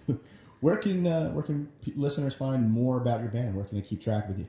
Where 0.60 0.76
can 0.76 1.04
uh, 1.04 1.30
where 1.30 1.42
can 1.42 1.68
listeners 1.96 2.36
find 2.36 2.70
more 2.70 2.98
about 2.98 3.18
your 3.18 3.30
band? 3.30 3.56
Where 3.56 3.64
can 3.64 3.78
they 3.78 3.82
keep 3.82 4.00
track 4.00 4.28
with 4.28 4.38
you? 4.38 4.46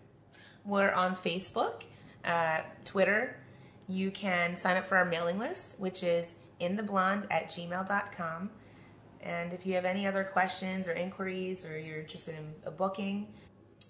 We're 0.64 0.92
on 0.92 1.16
Facebook, 1.16 1.86
uh, 2.24 2.62
Twitter. 2.86 3.36
You 3.88 4.12
can 4.12 4.56
sign 4.56 4.78
up 4.78 4.86
for 4.86 4.96
our 4.96 5.06
mailing 5.06 5.40
list, 5.40 5.80
which 5.80 6.04
is 6.04 6.36
intheblonde 6.62 7.26
at 7.32 7.50
gmail.com. 7.50 8.52
And 9.22 9.54
if 9.54 9.66
you 9.66 9.74
have 9.74 9.86
any 9.86 10.06
other 10.06 10.24
questions 10.24 10.88
or 10.88 10.92
inquiries 10.92 11.66
or 11.66 11.80
you're 11.80 12.02
interested 12.02 12.36
in 12.36 12.54
a 12.64 12.70
booking, 12.70 13.34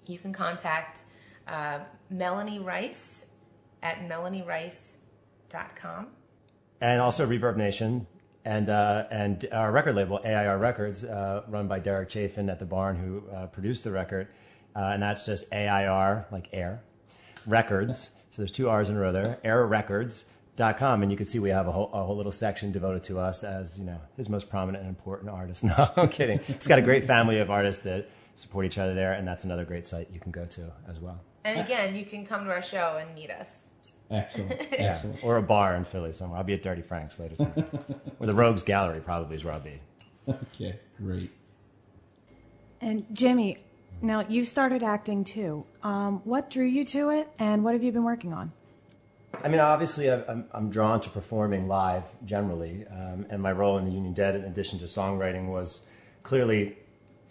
you 0.07 0.17
can 0.17 0.31
contact 0.31 1.01
uh, 1.45 1.79
Melanie 2.09 2.59
Rice 2.59 3.25
at 3.81 4.07
melanierice.com. 4.07 6.07
and 6.83 6.99
also 6.99 7.25
Reverb 7.25 7.55
Nation 7.55 8.05
and 8.45 8.69
uh, 8.69 9.05
and 9.09 9.47
our 9.53 9.71
record 9.71 9.95
label 9.95 10.19
AIR 10.23 10.57
Records, 10.57 11.05
uh, 11.05 11.43
run 11.47 11.69
by 11.69 11.79
Derek 11.79 12.09
Chafin 12.09 12.49
at 12.49 12.59
the 12.59 12.65
Barn, 12.65 12.97
who 12.97 13.23
uh, 13.33 13.47
produced 13.47 13.85
the 13.85 13.91
record, 13.91 14.27
uh, 14.75 14.91
and 14.93 15.01
that's 15.01 15.25
just 15.25 15.51
AIR 15.53 16.27
like 16.29 16.49
air 16.51 16.83
records. 17.47 18.15
So 18.29 18.41
there's 18.41 18.51
two 18.51 18.69
R's 18.69 18.89
in 18.89 18.97
a 18.97 18.99
row 18.99 19.13
there. 19.13 19.39
AirRecords.com, 19.45 21.03
and 21.03 21.11
you 21.11 21.15
can 21.15 21.25
see 21.25 21.39
we 21.39 21.51
have 21.51 21.67
a 21.67 21.71
whole, 21.71 21.89
a 21.93 22.03
whole 22.03 22.17
little 22.17 22.31
section 22.33 22.73
devoted 22.73 23.03
to 23.03 23.17
us 23.17 23.45
as 23.45 23.79
you 23.79 23.85
know 23.85 24.01
his 24.17 24.27
most 24.27 24.49
prominent 24.49 24.83
and 24.83 24.89
important 24.89 25.29
artist. 25.31 25.63
No, 25.77 25.89
I'm 25.95 26.09
kidding. 26.09 26.41
It's 26.49 26.67
got 26.67 26.79
a 26.79 26.83
great 26.83 27.05
family 27.05 27.39
of 27.39 27.49
artists 27.49 27.83
that 27.83 28.09
support 28.35 28.65
each 28.65 28.77
other 28.77 28.93
there, 28.93 29.13
and 29.13 29.25
that's 29.25 29.45
another 29.45 29.63
great 29.63 29.85
site 29.85 30.11
you 30.11 30.19
can 30.19 30.33
go 30.33 30.45
to 30.47 30.73
as 30.89 30.99
well. 30.99 31.21
And 31.45 31.61
again, 31.61 31.95
you 31.95 32.05
can 32.05 32.25
come 32.25 32.43
to 32.43 32.51
our 32.51 32.63
show 32.63 32.97
and 32.99 33.15
meet 33.15 33.29
us. 33.29 33.62
Excellent, 34.13 34.67
excellent. 34.71 35.23
Or 35.23 35.37
a 35.37 35.41
bar 35.41 35.75
in 35.75 35.83
Philly 35.85 36.13
somewhere. 36.13 36.37
I'll 36.37 36.43
be 36.43 36.53
at 36.53 36.61
Dirty 36.61 36.81
Frank's 36.81 37.19
later. 37.19 37.35
Too. 37.35 37.79
or 38.19 38.27
the 38.27 38.33
Rogues 38.33 38.63
Gallery 38.63 39.01
probably 39.01 39.35
is 39.35 39.43
where 39.43 39.53
I'll 39.53 39.59
be. 39.59 39.79
Okay, 40.29 40.79
great. 40.97 41.31
And 42.79 43.05
Jimmy, 43.11 43.57
now 44.01 44.25
you 44.27 44.45
started 44.45 44.83
acting 44.83 45.23
too. 45.23 45.65
Um, 45.83 46.21
what 46.25 46.49
drew 46.49 46.65
you 46.65 46.85
to 46.85 47.09
it, 47.09 47.29
and 47.39 47.63
what 47.63 47.73
have 47.73 47.83
you 47.83 47.91
been 47.91 48.03
working 48.03 48.33
on? 48.33 48.51
I 49.43 49.47
mean, 49.47 49.59
obviously, 49.59 50.11
I- 50.11 50.23
I'm, 50.27 50.45
I'm 50.51 50.69
drawn 50.69 51.01
to 51.01 51.09
performing 51.09 51.67
live 51.67 52.11
generally, 52.25 52.85
um, 52.91 53.25
and 53.29 53.41
my 53.41 53.51
role 53.51 53.77
in 53.77 53.85
the 53.85 53.91
Union 53.91 54.13
Dead, 54.13 54.35
in 54.35 54.43
addition 54.43 54.77
to 54.79 54.85
songwriting, 54.85 55.47
was 55.47 55.87
clearly 56.21 56.77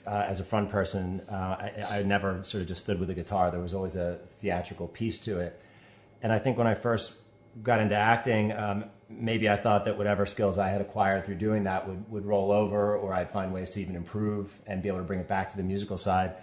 uh, 0.07 0.25
as 0.27 0.41
a 0.41 0.45
front 0.45 0.69
person. 0.69 1.23
Uh, 1.31 1.35
I, 1.35 1.99
I 1.99 2.03
never 2.03 2.43
sort 2.43 2.63
of 2.63 2.69
just 2.69 2.83
stood 2.83 2.99
with 2.99 3.09
a 3.11 3.15
guitar. 3.15 3.51
There 3.51 3.61
was 3.61 3.73
always 3.75 3.95
a 3.95 4.19
theatrical 4.39 4.89
piece 4.89 5.19
to 5.21 5.39
it, 5.39 5.61
and 6.23 6.33
I 6.33 6.39
think 6.39 6.57
when 6.59 6.67
I 6.67 6.75
first 6.75 7.15
got 7.63 7.81
into 7.81 7.95
acting, 7.95 8.53
um, 8.53 8.85
maybe 9.11 9.49
I 9.49 9.57
thought 9.57 9.85
that 9.85 9.99
whatever 9.99 10.25
skills 10.25 10.57
I 10.57 10.69
had 10.69 10.81
acquired 10.81 11.27
through 11.27 11.35
doing 11.35 11.65
that 11.65 11.87
would, 11.87 12.11
would 12.11 12.25
roll 12.25 12.51
over, 12.51 12.97
or 12.97 13.13
I'd 13.13 13.31
find 13.31 13.53
ways 13.53 13.69
to 13.71 13.81
even 13.81 13.95
improve 13.95 14.59
and 14.67 14.83
be 14.83 14.89
able 14.89 14.99
to 14.99 15.05
bring 15.05 15.21
it 15.21 15.29
back 15.29 15.51
to 15.51 15.57
the 15.57 15.63
musical 15.63 15.99
side. 15.99 16.35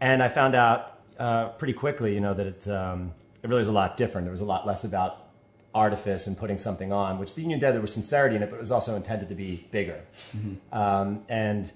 And 0.00 0.22
I 0.22 0.28
found 0.28 0.54
out 0.54 0.98
uh, 1.18 1.50
pretty 1.50 1.74
quickly, 1.74 2.14
you 2.14 2.20
know, 2.20 2.34
that 2.34 2.46
it, 2.46 2.68
um, 2.68 3.12
it 3.42 3.48
really 3.48 3.60
was 3.60 3.68
a 3.68 3.72
lot 3.72 3.96
different. 3.96 4.24
There 4.24 4.32
was 4.32 4.40
a 4.40 4.46
lot 4.46 4.66
less 4.66 4.82
about 4.82 5.28
artifice 5.74 6.26
and 6.26 6.36
putting 6.36 6.58
something 6.58 6.92
on, 6.92 7.18
which 7.18 7.34
the 7.34 7.42
Union 7.42 7.60
Dead, 7.60 7.72
there 7.72 7.80
was 7.80 7.92
sincerity 7.92 8.34
in 8.36 8.42
it, 8.42 8.50
but 8.50 8.56
it 8.56 8.60
was 8.60 8.72
also 8.72 8.96
intended 8.96 9.28
to 9.28 9.34
be 9.34 9.68
bigger. 9.70 10.00
Um, 10.72 11.24
and, 11.28 11.70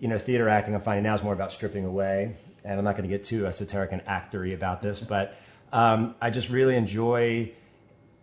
you 0.00 0.08
know, 0.08 0.18
theater 0.18 0.48
acting, 0.48 0.74
I'm 0.74 0.82
finding 0.82 1.04
now 1.04 1.14
is 1.14 1.22
more 1.22 1.32
about 1.32 1.50
stripping 1.50 1.84
away. 1.84 2.36
And 2.64 2.78
I'm 2.78 2.84
not 2.84 2.96
going 2.96 3.08
to 3.08 3.16
get 3.16 3.24
too 3.24 3.46
esoteric 3.46 3.90
and 3.90 4.04
actory 4.04 4.54
about 4.54 4.82
this, 4.82 5.00
but 5.00 5.36
um, 5.72 6.14
I 6.20 6.30
just 6.30 6.50
really 6.50 6.76
enjoy 6.76 7.52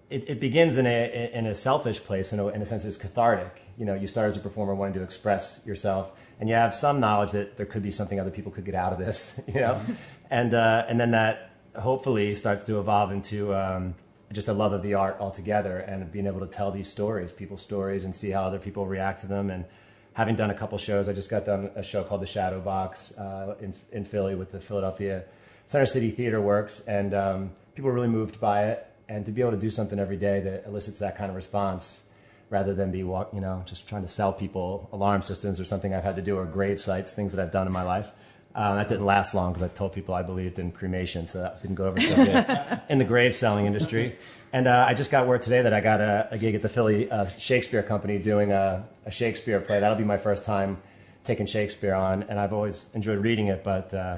it, 0.09 0.27
it 0.27 0.39
begins 0.39 0.77
in 0.77 0.87
a 0.87 1.31
in 1.33 1.45
a 1.45 1.55
selfish 1.55 1.99
place. 1.99 2.33
In 2.33 2.39
a, 2.39 2.47
in 2.47 2.61
a 2.61 2.65
sense, 2.65 2.83
it's 2.85 2.97
cathartic. 2.97 3.61
You 3.77 3.85
know, 3.85 3.93
you 3.93 4.07
start 4.07 4.27
as 4.27 4.37
a 4.37 4.39
performer 4.39 4.73
wanting 4.73 4.95
to 4.95 5.03
express 5.03 5.63
yourself, 5.65 6.11
and 6.39 6.49
you 6.49 6.55
have 6.55 6.73
some 6.73 6.99
knowledge 6.99 7.31
that 7.31 7.57
there 7.57 7.65
could 7.65 7.83
be 7.83 7.91
something 7.91 8.19
other 8.19 8.31
people 8.31 8.51
could 8.51 8.65
get 8.65 8.75
out 8.75 8.91
of 8.91 8.99
this. 8.99 9.41
You 9.47 9.61
know, 9.61 9.81
and 10.29 10.53
uh, 10.53 10.85
and 10.87 10.99
then 10.99 11.11
that 11.11 11.51
hopefully 11.75 12.33
starts 12.35 12.63
to 12.65 12.79
evolve 12.79 13.11
into 13.11 13.53
um, 13.53 13.95
just 14.31 14.47
a 14.47 14.53
love 14.53 14.73
of 14.73 14.81
the 14.81 14.95
art 14.95 15.17
altogether, 15.19 15.77
and 15.79 16.11
being 16.11 16.27
able 16.27 16.39
to 16.39 16.47
tell 16.47 16.71
these 16.71 16.89
stories, 16.89 17.31
people's 17.31 17.61
stories, 17.61 18.03
and 18.03 18.13
see 18.13 18.31
how 18.31 18.43
other 18.43 18.59
people 18.59 18.85
react 18.85 19.21
to 19.21 19.27
them. 19.27 19.49
And 19.49 19.65
having 20.13 20.35
done 20.35 20.49
a 20.49 20.55
couple 20.55 20.77
shows, 20.77 21.07
I 21.07 21.13
just 21.13 21.29
got 21.29 21.45
done 21.45 21.69
a 21.75 21.83
show 21.83 22.03
called 22.03 22.21
The 22.21 22.27
Shadow 22.27 22.59
Box 22.61 23.15
uh, 23.17 23.55
in 23.59 23.73
in 23.91 24.05
Philly 24.05 24.33
with 24.33 24.51
the 24.51 24.59
Philadelphia 24.59 25.25
Center 25.69 25.85
City 25.85 26.09
Theater 26.09 26.41
Works, 26.41 26.79
and 26.87 27.13
um, 27.13 27.51
people 27.75 27.91
are 27.91 27.93
really 27.93 28.07
moved 28.07 28.39
by 28.39 28.69
it. 28.69 28.87
And 29.07 29.23
to 29.27 29.31
be 29.31 29.41
able 29.41 29.51
to 29.51 29.57
do 29.57 29.69
something 29.69 29.99
every 29.99 30.17
day 30.17 30.39
that 30.39 30.65
elicits 30.65 30.97
that 30.97 31.15
kind 31.15 31.29
of 31.29 31.35
response, 31.35 32.05
rather 32.49 32.73
than 32.73 32.91
be 32.91 33.03
walk, 33.03 33.29
you 33.35 33.39
know, 33.39 33.61
just 33.67 33.87
trying 33.87 34.01
to 34.01 34.07
sell 34.07 34.33
people 34.33 34.89
alarm 34.91 35.21
systems 35.21 35.59
or 35.59 35.65
something 35.65 35.93
I've 35.93 36.03
had 36.03 36.15
to 36.15 36.23
do, 36.23 36.35
or 36.35 36.45
grave 36.45 36.81
sites, 36.81 37.13
things 37.13 37.33
that 37.33 37.45
I've 37.45 37.51
done 37.51 37.67
in 37.67 37.73
my 37.73 37.83
life. 37.83 38.09
Um, 38.55 38.77
that 38.77 38.89
didn't 38.89 39.05
last 39.05 39.35
long 39.35 39.53
because 39.53 39.61
I 39.61 39.67
told 39.67 39.93
people 39.93 40.15
I 40.15 40.23
believed 40.23 40.57
in 40.57 40.71
cremation, 40.71 41.27
so 41.27 41.43
that 41.43 41.61
didn't 41.61 41.75
go 41.75 41.85
over 41.85 42.01
so 42.01 42.15
good 42.15 42.81
in 42.89 42.97
the 42.97 43.05
grave 43.05 43.35
selling 43.35 43.67
industry. 43.67 44.15
And 44.51 44.67
uh, 44.67 44.85
I 44.89 44.95
just 44.95 45.11
got 45.11 45.27
word 45.27 45.43
today 45.43 45.61
that 45.61 45.71
I 45.71 45.81
got 45.81 46.01
a, 46.01 46.29
a 46.31 46.39
gig 46.39 46.55
at 46.55 46.63
the 46.63 46.69
Philly 46.69 47.11
uh, 47.11 47.27
Shakespeare 47.27 47.83
Company 47.83 48.17
doing 48.17 48.51
a, 48.51 48.87
a 49.05 49.11
Shakespeare 49.11 49.61
play. 49.61 49.79
That'll 49.79 49.99
be 49.99 50.03
my 50.03 50.17
first 50.17 50.45
time 50.45 50.81
taking 51.23 51.45
Shakespeare 51.45 51.93
on, 51.93 52.23
and 52.23 52.39
I've 52.39 52.53
always 52.53 52.89
enjoyed 52.95 53.19
reading 53.19 53.49
it, 53.49 53.63
but 53.63 53.93
uh, 53.93 54.17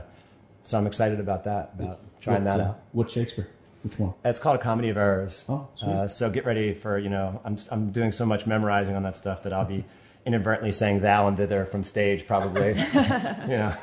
so 0.63 0.78
I'm 0.78 0.88
excited 0.88 1.19
about 1.19 1.43
that, 1.45 1.74
about 1.78 2.00
trying 2.19 2.43
what, 2.43 2.58
that 2.58 2.60
uh, 2.60 2.69
out. 2.69 2.80
What 2.91 3.12
Shakespeare? 3.12 3.50
Which 3.84 3.97
one? 3.97 4.13
It's 4.24 4.39
called 4.39 4.58
a 4.58 4.62
comedy 4.62 4.89
of 4.89 4.97
errors. 4.97 5.45
Oh, 5.50 5.67
sweet. 5.76 5.89
uh, 5.89 6.08
so 6.08 6.30
get 6.30 6.45
ready 6.45 6.74
for 6.74 6.97
you 6.97 7.10
know 7.10 7.41
I'm 7.43 7.58
I'm 7.71 7.91
doing 7.91 8.12
so 8.12 8.26
much 8.26 8.45
memorizing 8.45 8.95
on 8.95 9.04
that 9.04 9.15
stuff 9.15 9.43
that 9.43 9.54
I'll 9.54 9.65
be 9.65 9.86
inadvertently 10.26 10.71
saying 10.71 11.00
thou 11.00 11.28
and 11.28 11.36
thither 11.36 11.65
from 11.65 11.84
stage 11.84 12.28
probably. 12.28 12.69
you 12.93 13.58
know, 13.58 13.74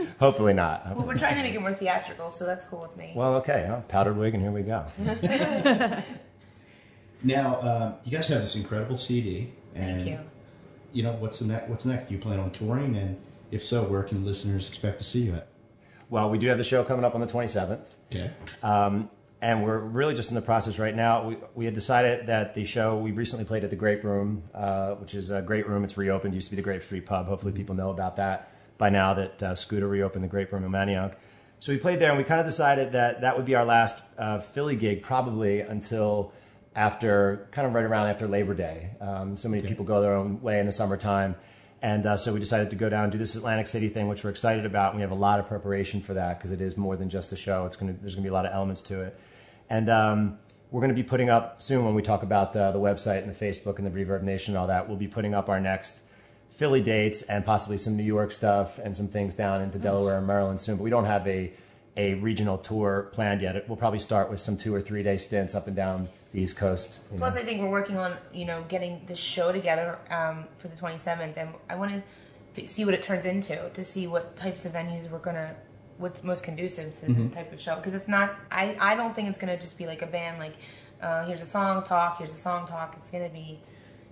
hopefully 0.20 0.52
not. 0.52 0.96
Well, 0.96 1.06
we're 1.06 1.18
trying 1.18 1.36
to 1.36 1.42
make 1.42 1.54
it 1.54 1.60
more 1.60 1.74
theatrical, 1.74 2.30
so 2.30 2.46
that's 2.46 2.64
cool 2.64 2.80
with 2.80 2.96
me. 2.96 3.12
Well, 3.14 3.34
okay, 3.36 3.64
huh? 3.66 3.80
powdered 3.88 4.16
wig, 4.16 4.34
and 4.34 4.42
here 4.42 4.52
we 4.52 4.62
go. 4.62 4.86
Now, 7.22 7.56
uh, 7.56 7.94
you 8.04 8.12
guys 8.12 8.28
have 8.28 8.40
this 8.40 8.56
incredible 8.56 8.96
CD, 8.96 9.52
and 9.74 9.96
Thank 10.02 10.08
you. 10.08 10.20
you 10.92 11.02
know 11.02 11.12
what's 11.12 11.40
the 11.40 11.46
next? 11.46 11.68
What's 11.68 11.84
next? 11.84 12.06
Do 12.08 12.14
you 12.14 12.20
plan 12.20 12.40
on 12.40 12.50
touring? 12.50 12.96
And 12.96 13.20
if 13.50 13.62
so, 13.62 13.84
where 13.84 14.02
can 14.02 14.24
listeners 14.24 14.68
expect 14.68 14.98
to 14.98 15.04
see 15.04 15.22
you 15.22 15.34
at? 15.34 15.48
Well, 16.10 16.28
we 16.28 16.38
do 16.38 16.48
have 16.48 16.58
the 16.58 16.64
show 16.64 16.82
coming 16.84 17.04
up 17.04 17.14
on 17.14 17.20
the 17.20 17.26
27th. 17.26 17.86
Okay. 18.12 18.30
Um, 18.62 19.08
and 19.40 19.62
we're 19.62 19.78
really 19.78 20.14
just 20.14 20.28
in 20.28 20.34
the 20.34 20.42
process 20.42 20.78
right 20.78 20.94
now. 20.94 21.26
We, 21.26 21.36
we 21.54 21.64
had 21.64 21.72
decided 21.72 22.26
that 22.26 22.54
the 22.54 22.64
show, 22.64 22.98
we 22.98 23.12
recently 23.12 23.44
played 23.44 23.64
at 23.64 23.70
the 23.70 23.76
Grape 23.76 24.04
Room, 24.04 24.42
uh, 24.52 24.94
which 24.96 25.14
is 25.14 25.30
a 25.30 25.40
great 25.40 25.66
room. 25.66 25.84
It's 25.84 25.96
reopened. 25.96 26.34
It 26.34 26.36
used 26.36 26.48
to 26.48 26.50
be 26.50 26.56
the 26.56 26.62
Grape 26.62 26.82
Street 26.82 27.06
Pub. 27.06 27.26
Hopefully, 27.26 27.52
people 27.52 27.74
know 27.74 27.90
about 27.90 28.16
that 28.16 28.52
by 28.76 28.90
now 28.90 29.14
that 29.14 29.42
uh, 29.42 29.54
Scooter 29.54 29.88
reopened 29.88 30.24
the 30.24 30.28
Grape 30.28 30.52
Room 30.52 30.64
in 30.64 30.70
Manayunk. 30.70 31.14
So 31.60 31.72
we 31.72 31.78
played 31.78 32.00
there, 32.00 32.10
and 32.10 32.18
we 32.18 32.24
kind 32.24 32.40
of 32.40 32.46
decided 32.46 32.92
that 32.92 33.20
that 33.20 33.36
would 33.36 33.46
be 33.46 33.54
our 33.54 33.64
last 33.64 34.02
uh, 34.18 34.40
Philly 34.40 34.76
gig, 34.76 35.02
probably 35.02 35.60
until 35.60 36.32
after, 36.74 37.48
kind 37.50 37.66
of 37.66 37.74
right 37.74 37.84
around 37.84 38.08
after 38.08 38.26
Labor 38.26 38.54
Day. 38.54 38.90
Um, 39.00 39.36
so 39.36 39.48
many 39.48 39.66
people 39.66 39.84
go 39.84 40.00
their 40.00 40.14
own 40.14 40.40
way 40.42 40.58
in 40.58 40.66
the 40.66 40.72
summertime. 40.72 41.36
And 41.82 42.04
uh, 42.04 42.16
so 42.16 42.32
we 42.32 42.40
decided 42.40 42.70
to 42.70 42.76
go 42.76 42.88
down 42.88 43.04
and 43.04 43.12
do 43.12 43.18
this 43.18 43.34
Atlantic 43.34 43.66
City 43.66 43.88
thing, 43.88 44.06
which 44.08 44.22
we're 44.22 44.30
excited 44.30 44.66
about. 44.66 44.90
And 44.90 44.96
we 44.96 45.02
have 45.02 45.10
a 45.10 45.14
lot 45.14 45.40
of 45.40 45.48
preparation 45.48 46.02
for 46.02 46.14
that 46.14 46.38
because 46.38 46.52
it 46.52 46.60
is 46.60 46.76
more 46.76 46.96
than 46.96 47.08
just 47.08 47.32
a 47.32 47.36
show. 47.36 47.64
It's 47.64 47.76
gonna, 47.76 47.94
there's 47.94 48.14
going 48.14 48.22
to 48.22 48.28
be 48.28 48.30
a 48.30 48.34
lot 48.34 48.44
of 48.44 48.52
elements 48.52 48.82
to 48.82 49.00
it. 49.02 49.18
And 49.70 49.88
um, 49.88 50.38
we're 50.70 50.80
going 50.80 50.94
to 50.94 51.02
be 51.02 51.02
putting 51.02 51.30
up 51.30 51.62
soon 51.62 51.84
when 51.84 51.94
we 51.94 52.02
talk 52.02 52.22
about 52.22 52.54
uh, 52.54 52.72
the 52.72 52.78
website 52.78 53.22
and 53.22 53.34
the 53.34 53.44
Facebook 53.46 53.78
and 53.78 53.86
the 53.86 53.90
Reverb 53.90 54.22
Nation 54.22 54.54
and 54.54 54.58
all 54.58 54.66
that. 54.66 54.88
We'll 54.88 54.98
be 54.98 55.08
putting 55.08 55.34
up 55.34 55.48
our 55.48 55.60
next 55.60 56.02
Philly 56.50 56.82
dates 56.82 57.22
and 57.22 57.46
possibly 57.46 57.78
some 57.78 57.96
New 57.96 58.02
York 58.02 58.30
stuff 58.32 58.78
and 58.78 58.94
some 58.94 59.08
things 59.08 59.34
down 59.34 59.62
into 59.62 59.78
Delaware 59.78 60.18
and 60.18 60.26
Maryland 60.26 60.60
soon. 60.60 60.76
But 60.76 60.82
we 60.82 60.90
don't 60.90 61.06
have 61.06 61.26
a 61.26 61.52
a 61.96 62.14
regional 62.14 62.56
tour 62.56 63.10
planned 63.12 63.42
yet. 63.42 63.68
We'll 63.68 63.76
probably 63.76 63.98
start 63.98 64.30
with 64.30 64.40
some 64.40 64.56
two 64.56 64.74
or 64.74 64.80
three 64.80 65.02
day 65.02 65.16
stints 65.16 65.54
up 65.54 65.66
and 65.66 65.74
down 65.74 66.08
the 66.32 66.40
East 66.40 66.56
Coast. 66.56 67.00
you 67.10 67.16
know. 67.16 67.20
Plus, 67.20 67.36
I 67.36 67.42
think 67.42 67.60
we're 67.60 67.70
working 67.70 67.96
on 67.98 68.16
you 68.32 68.44
know 68.44 68.64
getting 68.68 69.02
the 69.06 69.16
show 69.16 69.52
together 69.52 69.98
um, 70.10 70.44
for 70.56 70.68
the 70.68 70.76
27th, 70.76 71.36
and 71.36 71.50
I 71.68 71.76
want 71.76 71.92
to 71.92 72.02
see 72.66 72.84
what 72.84 72.94
it 72.94 73.02
turns 73.02 73.24
into 73.24 73.70
to 73.70 73.84
see 73.84 74.06
what 74.06 74.36
types 74.36 74.64
of 74.64 74.72
venues 74.72 75.10
we're 75.10 75.18
gonna 75.18 75.54
what's 75.98 76.24
most 76.24 76.42
conducive 76.42 76.94
to 76.94 77.12
the 77.12 77.28
type 77.28 77.52
of 77.52 77.60
show 77.60 77.76
because 77.76 77.94
it's 77.94 78.08
not 78.08 78.34
I, 78.50 78.76
I 78.80 78.96
don't 78.96 79.14
think 79.14 79.28
it's 79.28 79.38
gonna 79.38 79.58
just 79.58 79.76
be 79.78 79.86
like 79.86 80.02
a 80.02 80.06
band 80.06 80.38
like 80.38 80.54
uh, 81.02 81.26
here's 81.26 81.42
a 81.42 81.46
song 81.46 81.84
talk 81.84 82.18
here's 82.18 82.32
a 82.32 82.38
song 82.38 82.66
talk 82.66 82.96
it's 82.98 83.10
gonna 83.10 83.28
be 83.28 83.60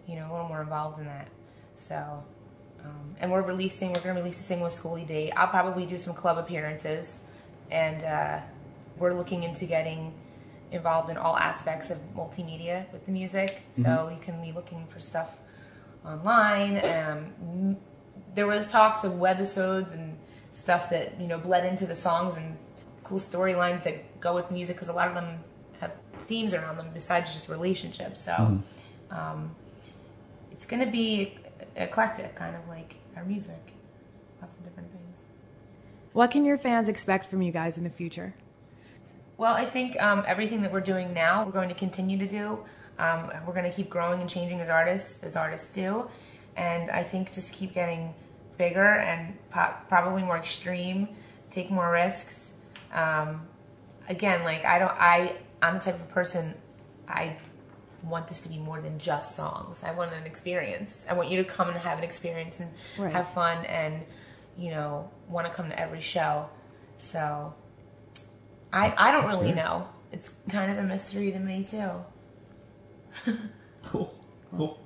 you 0.06 0.16
know 0.16 0.30
a 0.30 0.32
little 0.32 0.48
more 0.48 0.60
involved 0.60 0.98
in 0.98 1.06
that 1.06 1.28
so 1.74 2.22
um, 2.84 3.16
and 3.20 3.32
we're 3.32 3.42
releasing 3.42 3.92
we're 3.92 4.00
gonna 4.00 4.20
release 4.20 4.38
a 4.38 4.42
single 4.42 4.64
with 4.66 4.74
Schoolly 4.74 5.32
I'll 5.34 5.48
probably 5.48 5.86
do 5.86 5.98
some 5.98 6.14
club 6.14 6.38
appearances 6.38 7.26
and 7.70 8.04
uh, 8.04 8.40
we're 8.98 9.14
looking 9.14 9.42
into 9.42 9.64
getting 9.64 10.12
involved 10.72 11.08
in 11.10 11.16
all 11.16 11.36
aspects 11.36 11.90
of 11.90 11.98
multimedia 12.16 12.90
with 12.92 13.06
the 13.06 13.12
music. 13.12 13.62
So 13.74 14.10
you 14.12 14.20
can 14.20 14.40
be 14.42 14.52
looking 14.52 14.86
for 14.86 15.00
stuff 15.00 15.38
online. 16.04 16.80
Um, 16.84 17.76
there 18.34 18.46
was 18.46 18.68
talks 18.70 19.04
of 19.04 19.12
webisodes 19.14 19.92
and 19.92 20.18
stuff 20.52 20.90
that 20.90 21.20
you 21.20 21.26
know 21.28 21.38
bled 21.38 21.64
into 21.64 21.86
the 21.86 21.94
songs 21.94 22.36
and 22.36 22.56
cool 23.04 23.18
storylines 23.18 23.82
that 23.84 24.20
go 24.20 24.34
with 24.34 24.50
music 24.50 24.76
because 24.76 24.88
a 24.88 24.92
lot 24.92 25.08
of 25.08 25.14
them 25.14 25.38
have 25.80 25.92
themes 26.20 26.52
around 26.52 26.76
them 26.76 26.88
besides 26.92 27.32
just 27.32 27.48
relationships. 27.48 28.20
So 28.22 28.32
Mm-hmm. 28.32 29.16
um, 29.16 29.54
it's 30.52 30.66
going 30.66 30.84
to 30.84 30.90
be 30.90 31.34
eclectic, 31.76 32.34
kind 32.34 32.54
of 32.56 32.68
like 32.68 32.96
our 33.16 33.24
music. 33.24 33.72
Lots 34.42 34.56
of 34.56 34.64
different 34.64 34.90
things. 34.92 35.04
What 36.12 36.30
can 36.30 36.44
your 36.44 36.58
fans 36.58 36.88
expect 36.88 37.26
from 37.26 37.42
you 37.42 37.52
guys 37.52 37.78
in 37.78 37.84
the 37.84 37.90
future? 37.90 38.34
Well, 39.38 39.54
I 39.54 39.64
think 39.64 40.00
um, 40.02 40.24
everything 40.26 40.62
that 40.62 40.72
we're 40.72 40.80
doing 40.80 41.14
now, 41.14 41.44
we're 41.46 41.52
going 41.52 41.68
to 41.68 41.74
continue 41.74 42.18
to 42.18 42.26
do. 42.26 42.58
Um, 42.98 43.30
we're 43.46 43.54
going 43.54 43.70
to 43.70 43.72
keep 43.72 43.88
growing 43.88 44.20
and 44.20 44.28
changing 44.28 44.60
as 44.60 44.68
artists, 44.68 45.22
as 45.22 45.36
artists 45.36 45.72
do, 45.72 46.10
and 46.56 46.90
I 46.90 47.04
think 47.04 47.32
just 47.32 47.52
keep 47.54 47.72
getting 47.72 48.12
bigger 48.58 48.96
and 48.98 49.38
po- 49.50 49.74
probably 49.88 50.24
more 50.24 50.36
extreme, 50.36 51.08
take 51.50 51.70
more 51.70 51.88
risks. 51.92 52.54
Um, 52.92 53.46
again, 54.08 54.42
like 54.42 54.64
I 54.64 54.80
don't, 54.80 54.90
I, 54.98 55.36
I'm 55.62 55.74
the 55.74 55.80
type 55.80 55.94
of 55.94 56.08
person 56.10 56.54
I 57.06 57.36
want 58.02 58.26
this 58.26 58.40
to 58.40 58.48
be 58.48 58.58
more 58.58 58.80
than 58.80 58.98
just 58.98 59.36
songs. 59.36 59.84
I 59.84 59.92
want 59.92 60.12
an 60.12 60.24
experience. 60.24 61.06
I 61.08 61.12
want 61.14 61.30
you 61.30 61.36
to 61.40 61.48
come 61.48 61.68
and 61.68 61.78
have 61.78 61.98
an 61.98 62.04
experience 62.04 62.58
and 62.58 62.72
Right. 62.98 63.12
have 63.12 63.28
fun 63.28 63.64
and, 63.66 64.02
you 64.56 64.72
know, 64.72 65.08
want 65.28 65.46
to 65.46 65.52
come 65.52 65.68
to 65.68 65.78
every 65.78 66.00
show. 66.00 66.48
So 66.98 67.54
I, 68.72 68.94
I 68.96 69.12
don't 69.12 69.26
really 69.26 69.52
fair. 69.52 69.64
know. 69.64 69.88
It's 70.12 70.34
kind 70.48 70.70
of 70.72 70.78
a 70.78 70.82
mystery 70.82 71.30
to 71.32 71.38
me 71.38 71.64
too. 71.64 71.90
Cool. 73.82 74.14
Cool. 74.56 74.78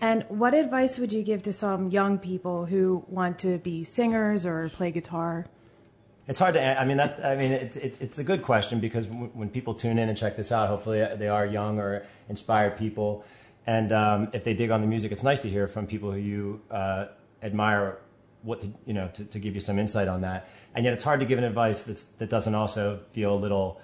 And 0.00 0.24
what 0.28 0.54
advice 0.54 0.98
would 0.98 1.12
you 1.12 1.22
give 1.22 1.42
to 1.44 1.52
some 1.52 1.88
young 1.90 2.18
people 2.18 2.66
who 2.66 3.04
want 3.08 3.38
to 3.40 3.58
be 3.58 3.84
singers 3.84 4.44
or 4.44 4.68
play 4.68 4.90
guitar? 4.90 5.46
It's 6.26 6.38
hard 6.38 6.54
to. 6.54 6.80
I 6.80 6.84
mean, 6.84 6.96
that's. 6.96 7.22
I 7.22 7.36
mean, 7.36 7.52
it's 7.52 7.76
it's 7.76 8.00
it's 8.00 8.18
a 8.18 8.24
good 8.24 8.42
question 8.42 8.80
because 8.80 9.06
w- 9.06 9.30
when 9.34 9.50
people 9.50 9.74
tune 9.74 9.98
in 9.98 10.08
and 10.08 10.16
check 10.16 10.36
this 10.36 10.50
out, 10.52 10.68
hopefully 10.68 11.06
they 11.16 11.28
are 11.28 11.44
young 11.44 11.78
or 11.78 12.06
inspired 12.28 12.76
people, 12.78 13.24
and 13.66 13.92
um, 13.92 14.28
if 14.32 14.42
they 14.42 14.54
dig 14.54 14.70
on 14.70 14.80
the 14.80 14.86
music, 14.86 15.12
it's 15.12 15.22
nice 15.22 15.40
to 15.40 15.50
hear 15.50 15.68
from 15.68 15.86
people 15.86 16.10
who 16.10 16.18
you 16.18 16.62
uh, 16.70 17.06
admire. 17.42 17.98
What 18.44 18.60
to 18.60 18.68
you 18.86 18.94
know 18.94 19.08
to, 19.14 19.24
to 19.24 19.38
give 19.38 19.54
you 19.54 19.60
some 19.60 19.78
insight 19.78 20.06
on 20.06 20.20
that, 20.20 20.48
and 20.74 20.84
yet 20.84 20.94
it's 20.94 21.02
hard 21.02 21.20
to 21.20 21.26
give 21.26 21.38
an 21.38 21.44
advice 21.44 21.82
that's 21.82 22.04
that 22.04 22.30
doesn't 22.30 22.54
also 22.54 23.00
feel 23.12 23.34
a 23.34 23.40
little 23.40 23.80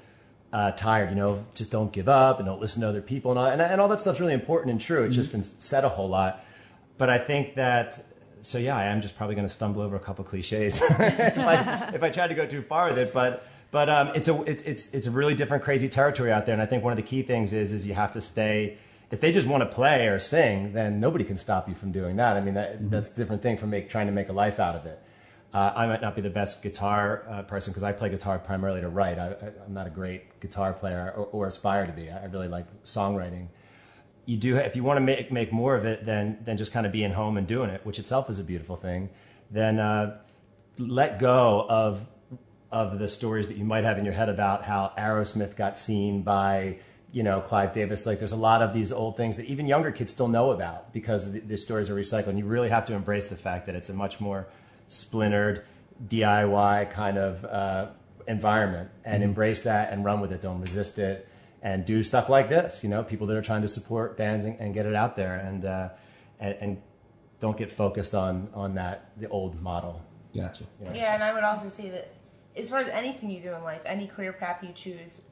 uh, 0.53 0.71
tired. 0.73 1.11
You 1.11 1.17
know, 1.17 1.45
just 1.55 1.71
don't 1.71 1.93
give 1.93 2.09
up 2.09 2.39
and 2.39 2.47
don't 2.47 2.61
listen 2.61 2.83
to 2.83 2.89
other 2.89 3.03
people 3.03 3.33
and 3.33 3.41
all, 3.41 3.47
and, 3.47 3.61
and 3.61 3.81
all 3.81 3.89
that 3.89 4.01
stuff's 4.01 4.21
really 4.21 4.35
important 4.35 4.71
and 4.71 4.81
true. 4.81 5.05
It's 5.05 5.17
just 5.17 5.33
been 5.33 5.43
said 5.43 5.85
a 5.85 5.89
whole 5.89 6.09
lot, 6.09 6.45
but 6.99 7.11
I 7.11 7.19
think 7.19 7.55
that 7.57 8.05
so 8.43 8.59
yeah, 8.59 8.77
I 8.77 8.85
am 8.85 9.01
just 9.01 9.17
probably 9.17 9.35
going 9.35 9.47
to 9.47 9.53
stumble 9.53 9.83
over 9.83 9.97
a 9.97 10.01
couple 10.01 10.25
cliches 10.25 10.81
if, 10.83 11.01
I, 11.01 11.91
if 11.95 12.03
I 12.03 12.11
try 12.11 12.27
to 12.27 12.35
go 12.35 12.47
too 12.47 12.63
far 12.63 12.89
with 12.89 12.99
it. 12.99 13.13
But 13.13 13.47
but 13.71 13.89
um, 13.89 14.09
it's 14.15 14.29
a 14.29 14.43
it's 14.43 14.63
it's 14.63 14.95
it's 14.95 15.07
a 15.07 15.11
really 15.11 15.35
different, 15.35 15.63
crazy 15.63 15.89
territory 15.89 16.33
out 16.33 16.47
there. 16.47 16.53
And 16.53 16.63
I 16.63 16.67
think 16.67 16.83
one 16.83 16.93
of 16.93 16.97
the 16.97 17.03
key 17.03 17.23
things 17.23 17.53
is 17.53 17.73
is 17.73 17.87
you 17.87 17.95
have 17.95 18.13
to 18.13 18.21
stay. 18.21 18.79
If 19.11 19.21
they 19.21 19.33
just 19.33 19.49
want 19.49 19.63
to 19.63 19.67
play 19.67 20.07
or 20.07 20.19
sing, 20.19 20.73
then 20.73 21.01
nobody 21.01 21.25
can 21.25 21.37
stop 21.37 21.69
you 21.69 21.75
from 21.75 21.91
doing 21.91 22.17
that. 22.17 22.37
I 22.37 22.41
mean, 22.41 22.55
that, 22.55 22.91
that's 22.91 23.11
a 23.11 23.17
different 23.17 23.43
thing 23.43 23.57
from 23.57 23.71
make, 23.71 23.89
trying 23.89 24.07
to 24.07 24.13
make 24.13 24.29
a 24.29 24.33
life 24.33 24.61
out 24.61 24.77
of 24.77 24.87
it. 24.87 25.03
Uh, 25.53 25.73
I 25.75 25.87
might 25.87 26.01
not 26.01 26.15
be 26.15 26.23
the 26.23 26.31
best 26.31 26.63
guitar 26.63 27.25
uh, 27.29 27.43
person 27.43 27.73
because 27.73 27.83
I 27.83 27.91
play 27.91 28.09
guitar 28.09 28.39
primarily 28.39 28.83
to 28.83 28.89
write. 28.89 29.19
I, 29.19 29.31
I, 29.31 29.65
I'm 29.67 29.75
not 29.75 29.89
a 29.89 29.91
great 29.91 30.39
guitar 30.41 30.73
player 30.73 31.13
or, 31.17 31.25
or 31.27 31.47
aspire 31.49 31.87
to 31.87 31.93
be. 31.93 32.09
I 32.09 32.27
really 32.27 32.47
like 32.47 32.67
songwriting 32.85 33.49
you 34.31 34.37
do 34.37 34.57
if 34.57 34.77
you 34.77 34.85
want 34.85 34.97
to 34.97 35.01
make 35.01 35.33
make 35.33 35.53
more 35.53 35.75
of 35.75 35.85
it 35.85 36.07
than 36.07 36.39
than 36.45 36.57
just 36.57 36.73
kind 36.73 36.87
of 36.87 36.93
being 36.93 37.13
home 37.13 37.37
and 37.37 37.47
doing 37.49 37.69
it, 37.69 37.85
which 37.85 37.99
itself 37.99 38.31
is 38.31 38.39
a 38.39 38.45
beautiful 38.45 38.77
thing. 38.77 39.11
Then 39.51 39.81
uh, 39.81 40.21
let 40.79 41.19
go 41.19 41.67
of 41.69 42.07
of 42.71 43.01
the 43.01 43.09
stories 43.09 43.49
that 43.49 43.57
you 43.57 43.65
might 43.65 43.83
have 43.83 43.99
in 43.99 44.05
your 44.05 44.15
head 44.15 44.29
about 44.29 44.65
how 44.65 44.93
Aerosmith 44.97 45.57
got 45.57 45.77
seen 45.77 46.23
by 46.23 46.79
you 47.13 47.23
know 47.23 47.41
Clive 47.41 47.73
Davis. 47.73 48.07
Like 48.07 48.19
there's 48.19 48.33
a 48.33 48.37
lot 48.37 48.63
of 48.63 48.73
these 48.73 48.93
old 48.93 49.17
things 49.17 49.37
that 49.37 49.47
even 49.47 49.67
younger 49.67 49.91
kids 49.91 50.13
still 50.13 50.29
know 50.29 50.51
about 50.51 50.93
because 50.93 51.33
the, 51.33 51.41
the 51.41 51.57
stories 51.57 51.91
are 51.91 51.95
recycled. 51.95 52.29
And 52.29 52.39
you 52.39 52.47
really 52.47 52.69
have 52.69 52.85
to 52.87 52.95
embrace 52.95 53.29
the 53.29 53.37
fact 53.37 53.67
that 53.67 53.75
it's 53.75 53.89
a 53.89 53.95
much 53.95 54.21
more 54.21 54.47
splintered 54.87 55.65
DIY 56.07 56.91
kind 56.91 57.19
of 57.19 57.45
uh, 57.45 57.89
environment 58.27 58.91
and 59.05 59.23
embrace 59.23 59.65
that 59.65 59.93
and 59.93 60.05
run 60.05 60.21
with 60.21 60.33
it. 60.33 60.41
Don't 60.41 60.61
resist 60.61 60.99
it 60.99 61.29
and 61.63 61.85
do 61.85 62.03
stuff 62.03 62.29
like 62.29 62.49
this. 62.49 62.83
You 62.83 62.91
know, 62.91 63.03
people 63.03 63.27
that 63.29 63.37
are 63.37 63.43
trying 63.43 63.63
to 63.63 63.69
support 63.69 64.17
bands 64.17 64.45
and, 64.45 64.59
and 64.61 64.73
get 64.75 64.87
it 64.87 64.95
out 64.95 65.17
there 65.17 65.37
and, 65.37 65.65
uh, 65.65 65.89
and 66.39 66.57
and 66.61 66.83
don't 67.41 67.57
get 67.57 67.73
focused 67.73 68.15
on 68.15 68.51
on 68.55 68.75
that 68.75 69.11
the 69.17 69.29
old 69.29 69.61
model. 69.61 70.03
Gotcha. 70.35 70.65
Yeah, 70.81 71.15
and 71.15 71.25
I 71.25 71.33
would 71.33 71.43
also 71.43 71.69
say 71.69 71.91
that 71.91 72.13
as 72.57 72.71
far 72.71 72.79
as 72.79 72.89
anything 72.89 73.31
you 73.31 73.41
do 73.41 73.53
in 73.53 73.65
life, 73.65 73.81
any 73.85 74.07
career 74.07 74.33
path 74.33 74.63
you 74.63 74.73
choose, 74.73 75.23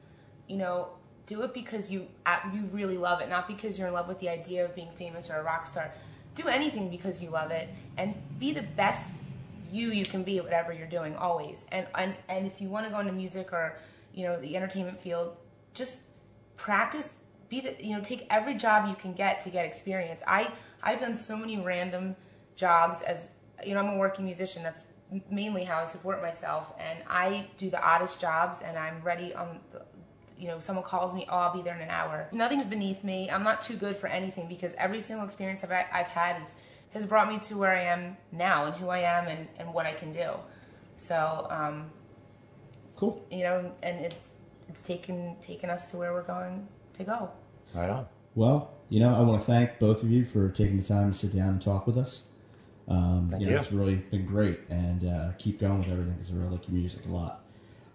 you 0.47 0.57
know, 0.57 0.89
do 1.29 1.43
it 1.43 1.53
because 1.53 1.91
you 1.91 2.07
uh, 2.25 2.39
you 2.51 2.61
really 2.71 2.97
love 2.97 3.21
it, 3.21 3.29
not 3.29 3.47
because 3.47 3.77
you're 3.77 3.87
in 3.87 3.93
love 3.93 4.07
with 4.07 4.19
the 4.19 4.27
idea 4.27 4.65
of 4.65 4.75
being 4.75 4.89
famous 4.91 5.29
or 5.29 5.35
a 5.35 5.43
rock 5.43 5.67
star. 5.67 5.93
Do 6.33 6.47
anything 6.47 6.89
because 6.89 7.21
you 7.21 7.29
love 7.29 7.51
it, 7.51 7.69
and 7.97 8.15
be 8.39 8.51
the 8.51 8.63
best 8.63 9.21
you 9.71 9.91
you 9.91 10.03
can 10.03 10.23
be 10.23 10.39
at 10.39 10.43
whatever 10.43 10.73
you're 10.73 10.87
doing 10.87 11.15
always. 11.15 11.67
And 11.71 11.85
and 11.95 12.15
and 12.27 12.47
if 12.47 12.59
you 12.59 12.67
want 12.67 12.87
to 12.87 12.91
go 12.91 12.99
into 12.99 13.13
music 13.13 13.53
or 13.53 13.77
you 14.13 14.25
know 14.25 14.41
the 14.41 14.57
entertainment 14.57 14.99
field, 14.99 15.37
just 15.73 16.01
practice. 16.57 17.15
Be 17.47 17.61
the 17.61 17.75
you 17.79 17.95
know 17.95 18.01
take 18.01 18.25
every 18.31 18.55
job 18.55 18.89
you 18.89 18.95
can 18.95 19.13
get 19.13 19.41
to 19.41 19.51
get 19.51 19.65
experience. 19.65 20.23
I 20.27 20.51
I've 20.81 20.99
done 20.99 21.15
so 21.15 21.37
many 21.37 21.59
random 21.59 22.15
jobs 22.55 23.03
as 23.03 23.29
you 23.63 23.75
know 23.75 23.81
I'm 23.81 23.89
a 23.89 23.97
working 23.97 24.25
musician. 24.25 24.63
That's 24.63 24.85
mainly 25.29 25.63
how 25.63 25.79
I 25.79 25.85
support 25.85 26.23
myself, 26.23 26.73
and 26.79 26.99
I 27.07 27.47
do 27.57 27.69
the 27.69 27.83
oddest 27.83 28.19
jobs, 28.19 28.61
and 28.61 28.77
I'm 28.79 29.01
ready 29.03 29.31
on. 29.35 29.59
The, 29.71 29.85
you 30.39 30.47
know, 30.47 30.59
someone 30.59 30.85
calls 30.85 31.13
me, 31.13 31.25
oh, 31.29 31.37
I'll 31.37 31.53
be 31.53 31.61
there 31.61 31.75
in 31.75 31.81
an 31.81 31.89
hour. 31.89 32.27
Nothing's 32.31 32.65
beneath 32.65 33.03
me. 33.03 33.29
I'm 33.29 33.43
not 33.43 33.61
too 33.61 33.75
good 33.75 33.95
for 33.95 34.07
anything 34.07 34.47
because 34.47 34.73
every 34.75 35.01
single 35.01 35.25
experience 35.25 35.63
I've, 35.63 35.71
I've 35.71 36.07
had 36.07 36.41
is, 36.41 36.55
has 36.91 37.05
brought 37.05 37.27
me 37.27 37.39
to 37.39 37.57
where 37.57 37.71
I 37.71 37.83
am 37.83 38.17
now 38.31 38.65
and 38.65 38.75
who 38.75 38.89
I 38.89 38.99
am 38.99 39.27
and, 39.27 39.47
and 39.57 39.73
what 39.73 39.85
I 39.85 39.93
can 39.93 40.11
do. 40.13 40.31
So, 40.95 41.47
um, 41.49 41.91
Cool. 42.95 43.25
you 43.31 43.43
know, 43.43 43.71
and 43.81 44.05
it's 44.05 44.31
it's 44.67 44.83
taken 44.83 45.35
taken 45.41 45.69
us 45.69 45.89
to 45.91 45.97
where 45.97 46.11
we're 46.13 46.23
going 46.23 46.67
to 46.93 47.03
go. 47.03 47.29
Right 47.73 47.89
on. 47.89 48.07
Well, 48.35 48.71
you 48.89 48.99
know, 48.99 49.15
I 49.15 49.21
want 49.21 49.41
to 49.41 49.47
thank 49.47 49.79
both 49.79 50.03
of 50.03 50.11
you 50.11 50.25
for 50.25 50.49
taking 50.49 50.77
the 50.77 50.83
time 50.83 51.11
to 51.11 51.17
sit 51.17 51.33
down 51.33 51.49
and 51.49 51.61
talk 51.61 51.87
with 51.87 51.97
us. 51.97 52.23
Um, 52.87 53.27
Thank 53.29 53.41
you 53.41 53.47
know, 53.47 53.53
you. 53.53 53.59
it's 53.59 53.71
really 53.71 53.95
been 53.95 54.25
great, 54.25 54.59
and 54.69 55.05
uh, 55.05 55.31
keep 55.37 55.59
going 55.59 55.79
with 55.79 55.89
everything 55.89 56.13
because 56.13 56.31
I 56.31 56.35
really 56.35 56.49
like 56.49 56.67
your 56.67 56.75
music 56.75 57.05
a 57.05 57.09
lot. 57.09 57.43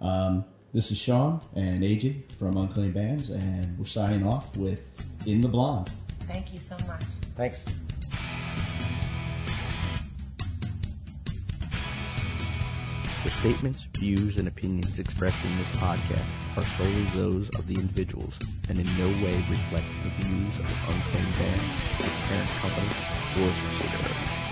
Um, 0.00 0.44
this 0.74 0.90
is 0.90 0.98
Sean 0.98 1.40
and 1.54 1.84
AJ 1.84 2.32
from 2.32 2.56
Unclaimed 2.56 2.94
Bands, 2.94 3.30
and 3.30 3.78
we're 3.78 3.84
signing 3.84 4.26
off 4.26 4.54
with 4.56 4.80
In 5.24 5.40
the 5.40 5.46
Blonde. 5.46 5.90
Thank 6.26 6.52
you 6.52 6.58
so 6.58 6.76
much. 6.88 7.04
Thanks. 7.36 7.64
The 13.22 13.30
statements, 13.30 13.84
views, 13.94 14.36
and 14.36 14.48
opinions 14.48 14.98
expressed 14.98 15.42
in 15.44 15.56
this 15.56 15.70
podcast 15.70 16.28
are 16.56 16.62
solely 16.62 17.04
those 17.14 17.48
of 17.50 17.68
the 17.68 17.74
individuals 17.74 18.38
and 18.68 18.78
in 18.78 18.86
no 18.98 19.06
way 19.24 19.36
reflect 19.48 19.86
the 20.02 20.24
views 20.24 20.58
of 20.58 20.66
Unclaimed 20.66 21.34
Bands, 21.38 21.74
its 22.00 22.18
parent 22.26 22.50
company, 22.50 23.46
or 23.46 23.52
subsidiaries. 23.52 24.43